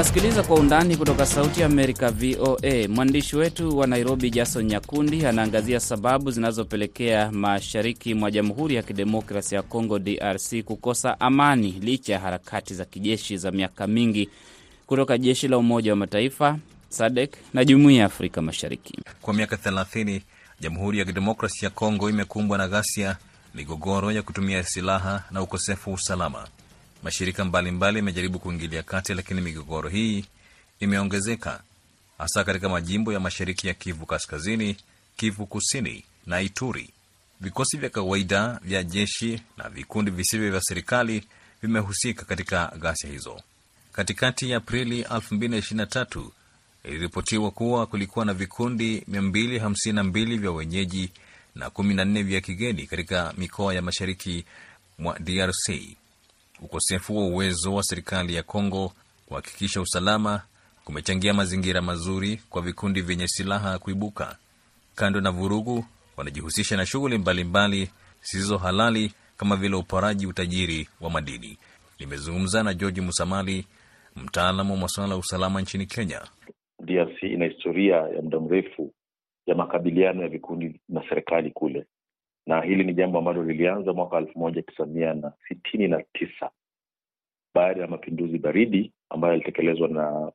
Unasikiliza 0.00 0.42
kwa 0.42 0.56
undani 0.56 0.96
kutoka 0.96 1.26
Sauti 1.26 1.60
ya 1.60 1.66
Amerika, 1.66 2.10
VOA. 2.10 2.88
Mwandishi 2.88 3.36
wetu 3.36 3.78
wa 3.78 3.86
Nairobi, 3.86 4.30
Jason 4.30 4.64
Nyakundi, 4.64 5.26
anaangazia 5.26 5.80
sababu 5.80 6.30
zinazopelekea 6.30 7.32
mashariki 7.32 8.14
mwa 8.14 8.30
Jamhuri 8.30 8.74
ya 8.74 8.82
Kidemokrasi 8.82 9.54
ya 9.54 9.62
Kongo, 9.62 9.98
DRC, 9.98 10.62
kukosa 10.64 11.20
amani 11.20 11.70
licha 11.70 12.12
ya 12.12 12.18
harakati 12.18 12.74
za 12.74 12.84
kijeshi 12.84 13.36
za 13.36 13.50
miaka 13.50 13.86
mingi 13.86 14.28
kutoka 14.86 15.18
jeshi 15.18 15.48
la 15.48 15.58
Umoja 15.58 15.90
wa 15.92 15.96
Mataifa, 15.96 16.58
SADC 16.88 17.30
na 17.54 17.64
Jumuiya 17.64 18.00
ya 18.00 18.06
Afrika 18.06 18.42
Mashariki. 18.42 18.98
Kwa 19.22 19.34
miaka 19.34 19.56
30 19.56 20.20
Jamhuri 20.60 20.98
ya 20.98 21.04
Kidemokrasi 21.04 21.64
ya 21.64 21.70
Kongo 21.70 22.10
imekumbwa 22.10 22.58
na 22.58 22.68
ghasia, 22.68 23.16
migogoro 23.54 24.12
ya 24.12 24.22
kutumia 24.22 24.62
silaha 24.64 25.24
na 25.30 25.42
ukosefu 25.42 25.90
wa 25.90 25.96
usalama. 25.96 26.46
Mashirika 27.02 27.44
mbalimbali 27.44 27.96
yamejaribu 27.98 28.38
kuingilia 28.38 28.82
kati, 28.82 29.14
lakini 29.14 29.40
migogoro 29.40 29.88
hii 29.88 30.24
imeongezeka 30.80 31.62
hasa 32.18 32.44
katika 32.44 32.68
majimbo 32.68 33.12
ya 33.12 33.20
mashariki 33.20 33.68
ya 33.68 33.74
Kivu 33.74 34.06
Kaskazini, 34.06 34.76
Kivu 35.16 35.46
Kusini 35.46 36.04
na 36.26 36.40
Ituri. 36.40 36.90
Vikosi 37.40 37.76
vya 37.78 37.90
kawaida 37.90 38.60
vya 38.64 38.82
jeshi 38.82 39.42
na 39.56 39.68
vikundi 39.68 40.10
visivyo 40.10 40.50
vya 40.50 40.60
serikali 40.60 41.24
vimehusika 41.62 42.24
katika 42.24 42.72
ghasia 42.78 43.10
hizo. 43.10 43.40
Katikati 43.92 44.50
ya 44.50 44.56
Aprili 44.56 45.02
2023 45.02 46.24
iliripotiwa 46.84 47.50
kuwa 47.50 47.86
kulikuwa 47.86 48.24
na 48.24 48.34
vikundi 48.34 48.98
252 49.10 50.38
vya 50.38 50.50
wenyeji 50.52 51.10
na 51.54 51.68
14 51.68 52.22
vya 52.22 52.40
kigeni 52.40 52.86
katika 52.86 53.34
mikoa 53.38 53.74
ya 53.74 53.82
mashariki 53.82 54.44
mwa 54.98 55.18
DRC. 55.18 55.96
Ukosefu 56.62 57.16
wa 57.18 57.26
uwezo 57.26 57.74
wa 57.74 57.82
serikali 57.82 58.34
ya 58.34 58.42
Kongo 58.42 58.92
kuhakikisha 59.26 59.80
usalama 59.80 60.42
kumechangia 60.84 61.34
mazingira 61.34 61.82
mazuri 61.82 62.40
kwa 62.50 62.62
vikundi 62.62 63.00
vyenye 63.02 63.28
silaha 63.28 63.78
kuibuka. 63.78 64.36
Kando 64.94 65.20
na 65.20 65.30
vurugu, 65.30 65.84
wanajihusisha 66.16 66.76
na 66.76 66.86
shughuli 66.86 67.18
mbalimbali 67.18 67.90
zisizo 68.22 68.58
halali 68.58 69.12
kama 69.36 69.56
vile 69.56 69.76
uporaji 69.76 70.26
utajiri 70.26 70.88
wa 71.00 71.10
madini. 71.10 71.58
Nimezungumza 72.00 72.62
na 72.62 72.74
George 72.74 73.00
Musamali, 73.00 73.66
mtaalamu 74.16 74.72
wa 74.74 74.78
masuala 74.80 75.12
ya 75.14 75.18
usalama 75.20 75.60
nchini 75.62 75.86
Kenya. 75.86 76.20
DRC 76.84 77.22
ina 77.22 77.44
historia 77.46 77.96
ya 77.96 78.22
muda 78.22 78.40
mrefu 78.40 78.92
ya 79.46 79.54
makabiliano 79.54 80.22
ya 80.22 80.28
vikundi 80.28 80.80
na 80.88 81.08
serikali 81.08 81.50
kule 81.50 81.86
na 82.50 82.60
hili 82.60 82.84
ni 82.84 82.94
jambo 82.94 83.18
ambalo 83.18 83.42
lilianza 83.44 83.92
mwaka 83.92 84.16
elfu 84.18 84.38
moja 84.38 84.62
tisa 84.62 84.86
mia 84.86 85.14
na 85.14 85.32
sitini 85.48 85.88
na 85.88 86.02
tisa 86.02 86.50
baada 87.54 87.80
ya 87.80 87.86
mapinduzi 87.86 88.38
baridi 88.38 88.92
ambayo 89.08 89.32
yalitekelezwa 89.32 89.88
na 89.88 90.32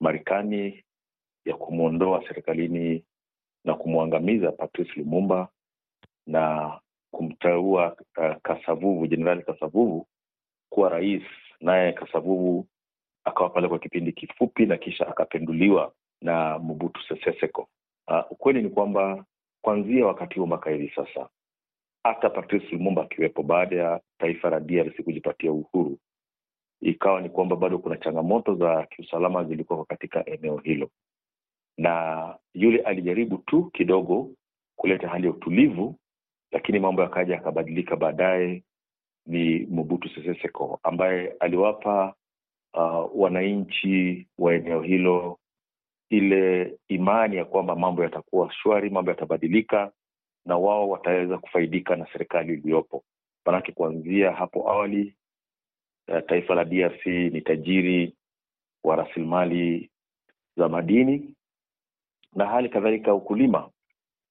Marekani 0.00 0.84
ya 1.44 1.54
kumwondoa 1.56 2.28
serikalini 2.28 3.04
na 3.64 3.74
kumwangamiza 3.74 4.52
Patrice 4.52 4.92
Lumumba 4.96 5.48
na 6.26 6.72
kumteua 7.10 7.96
uh, 8.18 8.36
Kasavuvu, 8.42 9.06
Jenerali 9.06 9.42
Kasavuvu 9.42 10.06
kuwa 10.72 10.88
rais, 10.88 11.22
naye 11.60 11.92
Kasavuvu 11.92 12.66
akawa 13.24 13.50
pale 13.50 13.68
kwa 13.68 13.78
kipindi 13.78 14.12
kifupi 14.12 14.66
na 14.66 14.76
kisha 14.76 15.08
akapenduliwa 15.08 15.92
na 16.20 16.58
Mobutu 16.58 17.00
Sese 17.08 17.40
Seko. 17.40 17.68
Uh, 18.08 18.32
ukweli 18.32 18.62
ni 18.62 18.68
kwamba 18.70 19.24
kuanzia 19.62 20.06
wakati 20.06 20.34
huo 20.38 20.46
mpaka 20.46 20.70
hivi 20.70 20.92
sasa, 20.96 21.28
hata 22.04 22.30
Patrice 22.30 22.66
Lumumba 22.72 23.02
akiwepo, 23.02 23.42
baada 23.42 23.76
ya 23.76 24.00
taifa 24.18 24.50
la 24.50 24.60
DRC 24.60 25.02
kujipatia 25.04 25.52
uhuru, 25.52 25.98
ikawa 26.80 27.20
ni 27.20 27.30
kwamba 27.30 27.56
bado 27.56 27.78
kuna 27.78 27.96
changamoto 27.96 28.54
za 28.54 28.86
kiusalama 28.86 29.44
zilikuwa 29.44 29.84
katika 29.84 30.26
eneo 30.26 30.56
hilo, 30.58 30.90
na 31.78 32.36
yule 32.54 32.78
alijaribu 32.82 33.38
tu 33.38 33.64
kidogo 33.64 34.30
kuleta 34.76 35.08
hali 35.08 35.26
ya 35.26 35.32
utulivu, 35.32 35.96
lakini 36.52 36.78
mambo 36.78 37.02
yakaja 37.02 37.34
yakabadilika. 37.34 37.96
Baadaye 37.96 38.62
ni 39.26 39.66
Mobutu 39.70 40.08
Sese 40.08 40.34
Seko 40.42 40.80
ambaye 40.82 41.32
aliwapa 41.40 42.14
uh, 42.74 43.10
wananchi 43.14 44.26
wa 44.38 44.54
eneo 44.54 44.82
hilo 44.82 45.38
ile 46.12 46.74
imani 46.88 47.36
ya 47.36 47.44
kwamba 47.44 47.76
mambo 47.76 48.02
yatakuwa 48.02 48.52
shwari, 48.52 48.90
mambo 48.90 49.10
yatabadilika 49.10 49.92
na 50.46 50.56
wao 50.58 50.88
wataweza 50.88 51.38
kufaidika 51.38 51.96
na 51.96 52.06
serikali 52.12 52.52
iliyopo. 52.54 53.04
Manake 53.46 53.72
kuanzia 53.72 54.32
hapo 54.32 54.70
awali 54.70 55.14
taifa 56.26 56.54
la 56.54 56.64
DRC 56.64 57.06
ni 57.06 57.40
tajiri 57.40 58.14
wa 58.84 58.96
rasilimali 58.96 59.90
za 60.56 60.68
madini 60.68 61.34
na 62.34 62.46
hali 62.46 62.68
kadhalika 62.68 63.14
ukulima, 63.14 63.70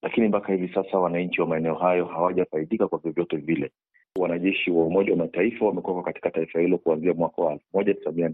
lakini 0.02 0.28
mpaka 0.28 0.52
hivi 0.52 0.74
sasa 0.74 0.98
wananchi 0.98 1.40
wa 1.40 1.46
maeneo 1.46 1.74
hayo 1.74 2.04
hawajafaidika 2.04 2.88
kwa 2.88 2.98
vyovyote 2.98 3.36
vile. 3.36 3.70
Wanajeshi 4.18 4.70
wa 4.70 4.84
Umoja 4.86 5.12
wa 5.12 5.18
Mataifa 5.18 5.64
wamekuwa 5.66 6.02
katika 6.02 6.30
taifa 6.30 6.60
hilo 6.60 6.78
kuanzia 6.78 7.14
mwaka 7.14 7.42
wa 7.42 7.52
elfu 7.52 7.64
moja 7.74 7.94
tisa 7.94 8.12
mia 8.12 8.28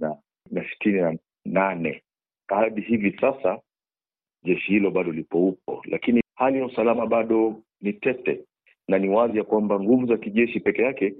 na 0.51 0.65
sitini 0.73 1.01
na 1.01 1.19
nane 1.45 2.03
hadi 2.49 2.81
hivi 2.81 3.17
sasa 3.21 3.61
jeshi 4.43 4.73
hilo 4.73 4.91
bado 4.91 5.13
lipo 5.13 5.49
upo, 5.49 5.83
lakini 5.85 6.23
hali 6.35 6.59
ya 6.59 6.67
usalama 6.67 7.07
bado 7.07 7.63
ni 7.81 7.93
tete, 7.93 8.41
na 8.89 8.99
ni 8.99 9.09
wazi 9.09 9.39
ya 9.39 9.45
kwamba 9.45 9.81
nguvu 9.81 10.07
za 10.07 10.17
kijeshi 10.17 10.61
peke 10.61 10.83
yake 10.83 11.15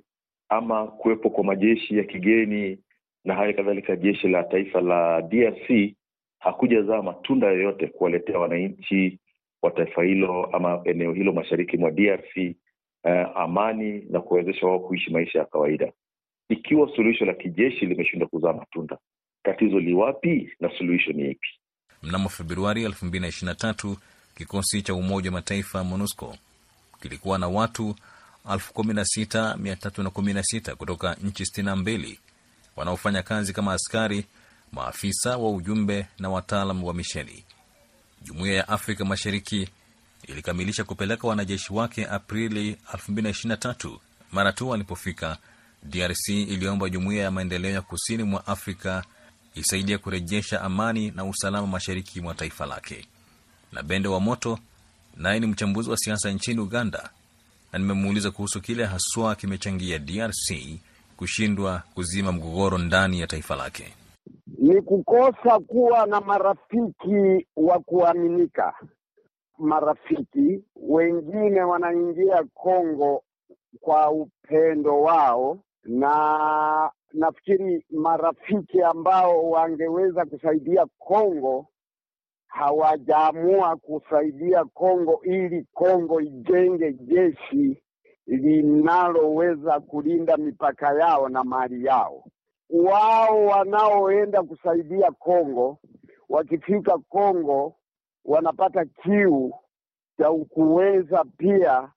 ama 0.49 0.87
kuwepo 0.87 1.31
kwa 1.31 1.45
majeshi 1.45 1.99
ya 1.99 2.05
kigeni 2.05 2.79
na 3.25 3.35
hali 3.35 3.55
kadhalika 3.55 3.97
jeshi 3.97 4.29
la 4.29 4.43
taifa 4.45 4.81
la 4.81 5.23
DRC 5.23 5.95
hakujazaa 6.39 7.03
matunda 7.03 7.47
yoyote 7.47 7.87
kuwaletea 7.87 8.39
wananchi 8.39 9.19
wa 9.63 9.71
taifa 9.71 10.03
hilo 10.05 10.45
ama 10.45 10.81
eneo 10.85 11.13
hilo 11.13 11.33
mashariki 11.33 11.77
mwa 11.77 11.91
DRC 11.91 12.37
eh, 13.05 13.27
amani 13.35 14.07
na 14.11 14.21
kuwezesha 14.21 14.67
wao 14.67 14.81
kuishi 14.81 15.11
maisha 15.13 15.39
ya 15.39 15.45
kawaida. 15.45 15.93
Ikiwa 16.49 16.97
suluhisho 16.97 17.25
la 17.25 17.35
kijeshi 17.35 17.87
limeshindwa 17.87 18.29
kuzaa 18.29 18.53
matunda, 18.53 18.99
tatizo 19.53 19.81
liwapi 19.81 20.51
na 20.61 20.71
suluhisho 20.79 21.13
ni 21.13 21.31
ipi? 21.31 21.49
Mnamo 22.03 22.29
Februari 22.29 22.87
2023 22.89 23.97
kikosi 24.37 24.83
cha 24.83 24.95
Umoja 24.95 25.31
wa 25.31 25.35
Mataifa 25.35 25.85
MONUSCO 25.85 26.37
kilikuwa 27.03 27.39
na 27.39 27.49
watu 27.49 27.95
16316 28.47 30.75
kutoka 30.75 31.15
nchi 31.15 31.43
62 31.43 32.17
wanaofanya 32.77 33.23
kazi 33.23 33.53
kama 33.53 33.73
askari, 33.73 34.25
maafisa 34.73 35.37
wa 35.39 35.51
ujumbe 35.51 36.07
na 36.19 36.29
wataalam 36.31 36.85
wa 36.85 36.95
misheni. 36.95 37.45
Jumuiya 38.23 38.55
ya 38.55 38.69
Afrika 38.69 39.05
Mashariki 39.05 39.69
ilikamilisha 40.29 40.85
kupeleka 40.85 41.29
wanajeshi 41.29 41.73
wake 41.73 42.07
Aprili 42.07 42.77
2023 42.93 43.99
mara 44.33 44.53
tu 44.53 44.69
walipofika 44.69 45.37
DRC 45.83 46.29
iliomba 46.29 46.89
jumuiya 46.89 47.25
ya 47.25 47.31
maendeleo 47.31 47.71
ya 47.73 47.83
kusini 47.83 48.23
mwa 48.23 48.47
Afrika 48.47 49.05
isaidia 49.55 49.99
kurejesha 49.99 50.61
amani 50.63 51.11
na 51.11 51.25
usalama 51.25 51.67
mashariki 51.67 52.21
mwa 52.21 52.35
taifa 52.35 52.67
lake. 52.67 53.07
Na 53.73 53.83
Bende 53.83 54.09
wa 54.09 54.21
Moto 54.21 54.59
naye 55.17 55.41
ni 55.41 55.47
mchambuzi 55.47 55.91
wa 55.91 55.97
siasa 55.97 56.31
nchini 56.31 56.61
Uganda, 56.61 57.11
na 57.73 57.79
nimemuuliza 57.79 58.31
kuhusu 58.31 58.61
kile 58.61 58.85
haswa 58.85 59.35
kimechangia 59.35 59.99
DRC 59.99 60.79
kushindwa 61.17 61.83
kuzima 61.95 62.33
mgogoro 62.33 62.79
ndani 62.79 63.21
ya 63.21 63.27
taifa 63.27 63.57
lake. 63.57 63.95
Ni 64.59 64.83
kukosa 64.83 65.59
kuwa 65.67 66.07
na 66.07 66.21
marafiki 66.21 67.47
wa 67.57 67.79
kuaminika. 67.79 68.75
Marafiki 69.59 70.63
wengine 70.77 71.61
wanaingia 71.61 72.45
Kongo 72.55 73.23
kwa 73.81 74.11
upendo 74.11 75.01
wao, 75.01 75.59
na 75.85 76.91
nafikiri 77.13 77.87
marafiki 77.91 78.83
ambao 78.83 79.51
wangeweza 79.51 80.25
kusaidia 80.25 80.87
Kongo 80.99 81.67
hawajaamua 82.47 83.77
kusaidia 83.77 84.65
Kongo 84.65 85.21
ili 85.23 85.65
Kongo 85.75 86.21
ijenge 86.21 86.93
jeshi 86.93 87.83
linaloweza 88.27 89.81
kulinda 89.81 90.37
mipaka 90.37 90.95
yao 90.95 91.29
na 91.29 91.45
mali 91.45 91.85
yao. 91.85 92.25
Wao 92.71 93.45
wanaoenda 93.47 94.43
kusaidia 94.43 95.11
Kongo, 95.11 95.79
wakifika 96.29 96.99
Kongo 96.99 97.75
wanapata 98.25 98.85
kiu 98.85 99.55
cha 100.19 100.31
kuweza 100.33 101.25
pia 101.25 101.93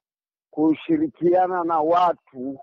kushirikiana 0.52 1.63
na 1.63 1.80
watu 1.80 2.60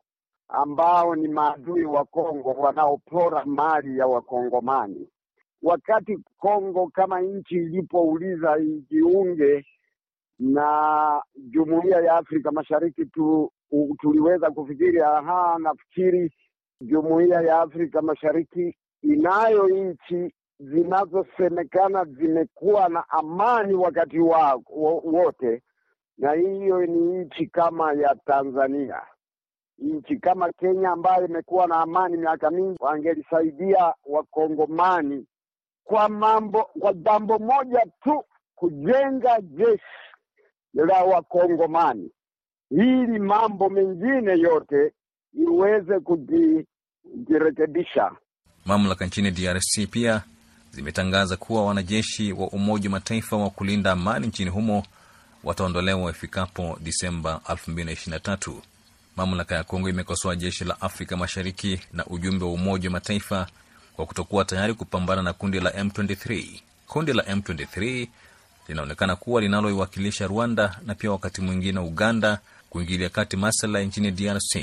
ambao 0.48 1.16
ni 1.16 1.28
maadui 1.28 1.84
wa 1.84 2.04
Kongo 2.04 2.50
wanaopora 2.50 3.44
mali 3.44 3.98
ya 3.98 4.06
Wakongomani. 4.06 5.08
Wakati 5.62 6.18
Kongo 6.38 6.88
kama 6.88 7.20
nchi 7.20 7.54
ilipouliza 7.54 8.58
ijiunge 8.58 9.66
na 10.38 11.22
jumuiya 11.36 12.00
ya 12.00 12.14
Afrika 12.16 12.52
Mashariki 12.52 13.06
tu, 13.06 13.52
tuliweza 14.00 14.50
kufikiri 14.50 15.00
aha, 15.02 15.56
nafikiri 15.58 16.32
jumuiya 16.80 17.40
ya 17.40 17.60
Afrika 17.60 18.02
Mashariki 18.02 18.76
inayo 19.02 19.68
nchi 19.68 20.34
zinazosemekana 20.60 22.04
zimekuwa 22.04 22.88
na 22.88 23.04
amani 23.08 23.74
wakati 23.74 24.18
wa, 24.18 24.60
wote, 25.04 25.62
na 26.18 26.32
hiyo 26.32 26.86
ni 26.86 27.18
nchi 27.24 27.46
kama 27.46 27.92
ya 27.92 28.14
Tanzania. 28.26 29.02
Nchi 29.78 30.16
kama 30.16 30.52
Kenya 30.52 30.90
ambayo 30.90 31.26
imekuwa 31.26 31.66
na 31.66 31.76
amani 31.76 32.16
miaka 32.16 32.50
mingi, 32.50 32.76
wangelisaidia 32.80 33.94
wakongomani 34.06 35.26
kwa 35.84 36.08
mambo, 36.08 36.64
kwa 36.80 36.92
jambo 36.92 37.38
moja 37.38 37.86
tu, 38.02 38.24
kujenga 38.54 39.40
jeshi 39.40 39.82
la 40.74 41.04
wakongomani 41.04 42.10
ili 42.70 43.18
mambo 43.18 43.68
mengine 43.70 44.38
yote 44.38 44.92
iweze 45.32 46.00
kujirekebisha. 46.00 48.10
Mamlaka 48.64 49.06
nchini 49.06 49.30
DRC 49.30 49.86
pia 49.90 50.22
zimetangaza 50.70 51.36
kuwa 51.36 51.66
wanajeshi 51.66 52.32
wa 52.32 52.48
Umoja 52.48 52.88
wa 52.88 52.92
Mataifa 52.92 53.36
wa 53.36 53.50
kulinda 53.50 53.92
amani 53.92 54.26
nchini 54.26 54.50
humo 54.50 54.82
wataondolewa 55.44 56.10
ifikapo 56.10 56.78
Disemba 56.80 57.40
2023. 57.48 58.52
Mamlaka 59.18 59.54
ya 59.54 59.64
Kongo 59.64 59.88
imekosoa 59.88 60.36
jeshi 60.36 60.64
la 60.64 60.80
Afrika 60.80 61.16
Mashariki 61.16 61.80
na 61.92 62.06
ujumbe 62.06 62.44
wa 62.44 62.52
Umoja 62.52 62.88
wa 62.88 62.92
Mataifa 62.92 63.46
kwa 63.96 64.06
kutokuwa 64.06 64.44
tayari 64.44 64.74
kupambana 64.74 65.22
na 65.22 65.32
kundi 65.32 65.60
la 65.60 65.70
M23. 65.70 66.60
Kundi 66.86 67.12
la 67.12 67.22
M23 67.22 68.06
linaonekana 68.68 69.16
kuwa 69.16 69.40
linaloiwakilisha 69.40 70.26
Rwanda 70.26 70.80
na 70.86 70.94
pia 70.94 71.10
wakati 71.10 71.40
mwingine 71.40 71.80
Uganda 71.80 72.40
kuingilia 72.70 73.08
kati 73.08 73.36
masala 73.36 73.80
nchini 73.82 74.10
DRC 74.10 74.56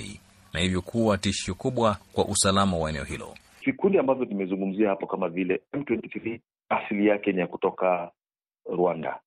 na 0.54 0.60
hivyo 0.60 0.82
kuwa 0.82 1.18
tishio 1.18 1.54
kubwa 1.56 1.98
kwa 2.14 2.26
usalama 2.26 2.78
wa 2.78 2.90
eneo 2.90 3.04
hilo. 3.04 3.36
Vikundi 3.66 3.98
ambavyo 3.98 4.26
tumezungumzia 4.26 4.90
hapo 4.90 5.08
kama 5.08 5.30
vile 5.30 5.62
M23 5.74 6.40
asili 6.70 7.08
yake 7.08 7.32
ni 7.32 7.40
ya 7.40 7.48
kutoka 7.48 8.12
Rwanda, 8.66 9.20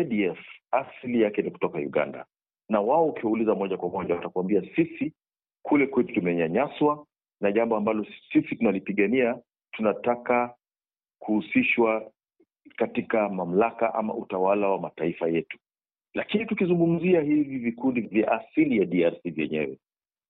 ADF 0.00 0.38
asili 0.70 1.22
yake 1.22 1.42
ni 1.42 1.50
kutoka 1.50 1.78
Uganda, 1.78 2.26
na 2.68 2.80
wao 2.80 3.06
ukiwauliza 3.06 3.54
moja 3.54 3.76
kwa 3.76 3.88
moja 3.88 4.14
watakuambia 4.14 4.62
sisi 4.76 5.12
kule 5.62 5.86
kwetu 5.86 6.14
tumenyanyaswa, 6.14 7.06
na 7.40 7.52
jambo 7.52 7.76
ambalo 7.76 8.06
sisi 8.32 8.56
tunalipigania, 8.56 9.38
tunataka 9.72 10.54
kuhusishwa 11.18 12.10
katika 12.76 13.28
mamlaka 13.28 13.94
ama 13.94 14.14
utawala 14.14 14.68
wa 14.68 14.80
mataifa 14.80 15.28
yetu. 15.28 15.58
Lakini 16.14 16.46
tukizungumzia 16.46 17.20
hivi 17.20 17.58
vikundi 17.58 18.00
vya 18.00 18.32
asili 18.32 18.78
ya 18.78 18.84
DRC 18.84 19.22
vyenyewe, 19.24 19.78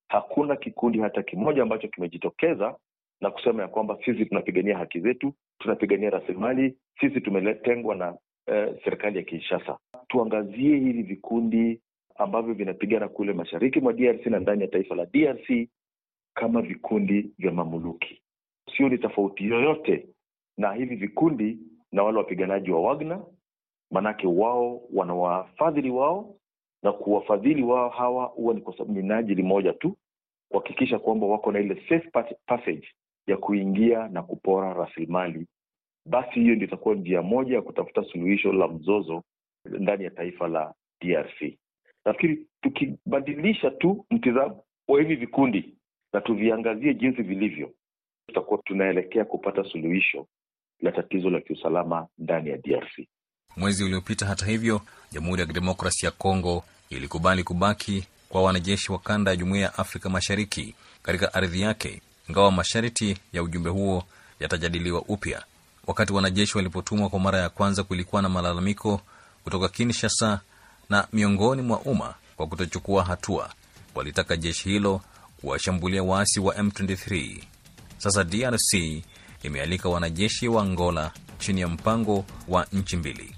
hakuna 0.08 0.56
kikundi 0.56 0.98
hata 1.00 1.22
kimoja 1.22 1.62
ambacho 1.62 1.88
kimejitokeza 1.88 2.76
na 3.20 3.30
kusema 3.30 3.62
ya 3.62 3.68
kwamba 3.68 3.98
sisi 4.04 4.26
tunapigania 4.26 4.78
haki 4.78 5.00
zetu, 5.00 5.32
tunapigania 5.58 6.10
rasilimali, 6.10 6.76
sisi 7.00 7.20
tumetengwa 7.20 7.94
na 7.94 8.16
eh, 8.46 8.74
serikali 8.84 9.16
ya 9.18 9.24
Kinshasa. 9.24 9.78
Tuangazie 10.08 10.76
hivi 10.78 11.02
vikundi 11.02 11.80
ambavyo 12.14 12.54
vinapigana 12.54 13.08
kule 13.08 13.32
mashariki 13.32 13.80
mwa 13.80 13.92
DRC 13.92 14.26
na 14.26 14.38
ndani 14.38 14.62
ya 14.62 14.68
taifa 14.68 14.94
la 14.94 15.06
DRC 15.06 15.68
kama 16.34 16.62
vikundi 16.62 17.30
vya 17.38 17.52
mamuluki. 17.52 18.22
Sio 18.76 18.88
ni 18.88 18.98
tofauti 18.98 19.44
yoyote 19.48 20.08
na 20.58 20.72
hivi 20.72 20.96
vikundi 20.96 21.58
na 21.92 22.02
wale 22.02 22.18
wapiganaji 22.18 22.70
wa 22.70 22.80
Wagner, 22.80 23.22
manake 23.90 24.26
wao 24.26 24.80
wana 24.92 25.14
wafadhili 25.14 25.90
wao 25.90 26.34
na 26.82 26.92
kuwafadhili 26.92 27.62
wao 27.62 27.88
hawa 27.88 28.24
huwa 28.26 28.54
ni 28.54 28.60
kwa 28.60 28.86
minajili 28.86 29.42
moja 29.42 29.72
tu, 29.72 29.96
kuhakikisha 30.50 30.98
kwamba 30.98 31.26
wako 31.26 31.52
na 31.52 31.60
ile 31.60 31.74
safe 31.88 32.10
passage 32.46 32.88
ya 33.26 33.36
kuingia 33.36 34.08
na 34.08 34.22
kupora 34.22 34.74
rasilimali. 34.74 35.46
Basi 36.06 36.40
hiyo 36.40 36.54
ndio 36.54 36.68
itakuwa 36.68 36.94
njia 36.94 37.22
moja 37.22 37.54
ya 37.54 37.62
kutafuta 37.62 38.04
suluhisho 38.04 38.52
la 38.52 38.68
mzozo 38.68 39.22
ndani 39.64 40.04
ya 40.04 40.10
taifa 40.10 40.48
la 40.48 40.74
DRC. 41.00 41.58
Nafikiri 42.04 42.46
tukibadilisha 42.62 43.70
tu 43.70 44.06
mtizamo 44.10 44.64
wa 44.88 45.00
hivi 45.00 45.16
vikundi 45.16 45.74
na 46.12 46.20
tuviangazie 46.20 46.94
jinsi 46.94 47.22
vilivyo, 47.22 47.70
tutakuwa 48.26 48.60
tunaelekea 48.64 49.24
kupata 49.24 49.64
suluhisho 49.64 50.26
la 50.80 50.92
tatizo 50.92 51.30
la 51.30 51.40
kiusalama 51.40 52.06
ndani 52.18 52.50
ya 52.50 52.56
DRC. 52.56 53.08
Mwezi 53.56 53.84
uliopita, 53.84 54.26
hata 54.26 54.46
hivyo, 54.46 54.80
Jamhuri 55.12 55.40
ya 55.40 55.46
Kidemokrasi 55.46 56.06
ya 56.06 56.12
Kongo 56.12 56.64
ilikubali 56.90 57.42
kubaki 57.44 58.06
kwa 58.28 58.42
wanajeshi 58.42 58.92
wa 58.92 58.98
kanda 58.98 59.30
ya 59.30 59.36
Jumuiya 59.36 59.64
ya 59.64 59.78
Afrika 59.78 60.08
Mashariki 60.10 60.74
katika 61.02 61.34
ardhi 61.34 61.60
yake, 61.60 62.00
ingawa 62.28 62.52
masharti 62.52 63.16
ya 63.32 63.42
ujumbe 63.42 63.70
huo 63.70 64.02
yatajadiliwa 64.40 65.02
upya. 65.02 65.44
Wakati 65.86 66.12
wanajeshi 66.12 66.56
walipotumwa 66.58 67.08
kwa 67.08 67.20
mara 67.20 67.38
ya 67.38 67.48
kwanza, 67.48 67.82
kulikuwa 67.82 68.22
na 68.22 68.28
malalamiko 68.28 69.00
kutoka 69.44 69.68
Kinshasa 69.68 70.40
na 70.90 71.08
miongoni 71.12 71.62
mwa 71.62 71.80
umma 71.80 72.14
kwa 72.36 72.46
kutochukua 72.46 73.04
hatua. 73.04 73.50
Walitaka 73.94 74.36
jeshi 74.36 74.68
hilo 74.68 75.00
kuwashambulia 75.40 76.02
waasi 76.02 76.40
wa 76.40 76.54
M23. 76.54 77.38
Sasa 77.98 78.24
DRC 78.24 79.02
imealika 79.42 79.88
wanajeshi 79.88 80.48
wa 80.48 80.62
Angola 80.62 81.10
chini 81.38 81.60
ya 81.60 81.68
mpango 81.68 82.24
wa 82.48 82.66
nchi 82.72 82.96
mbili. 82.96 83.34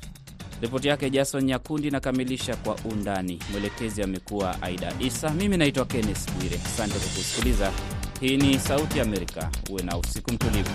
Ripoti 0.61 0.89
yake 0.89 1.11
Jason 1.11 1.45
Nyakundi 1.45 1.89
inakamilisha 1.89 2.57
kwa 2.57 2.75
undani. 2.75 3.43
Mwelekezi 3.53 4.03
amekuwa 4.03 4.63
Aida 4.63 4.93
Isa. 5.01 5.31
Mimi 5.31 5.57
naitwa 5.57 5.85
Kenneth 5.85 6.33
Bwire. 6.33 6.61
Asante 6.67 6.93
kwa 6.99 7.09
kusikiliza. 7.09 7.73
Hii 8.21 8.37
ni 8.37 8.59
Sauti 8.59 9.01
Amerika. 9.01 9.51
Uwe 9.71 9.83
na 9.83 9.97
usiku 9.99 10.33
mtulivu. 10.33 10.71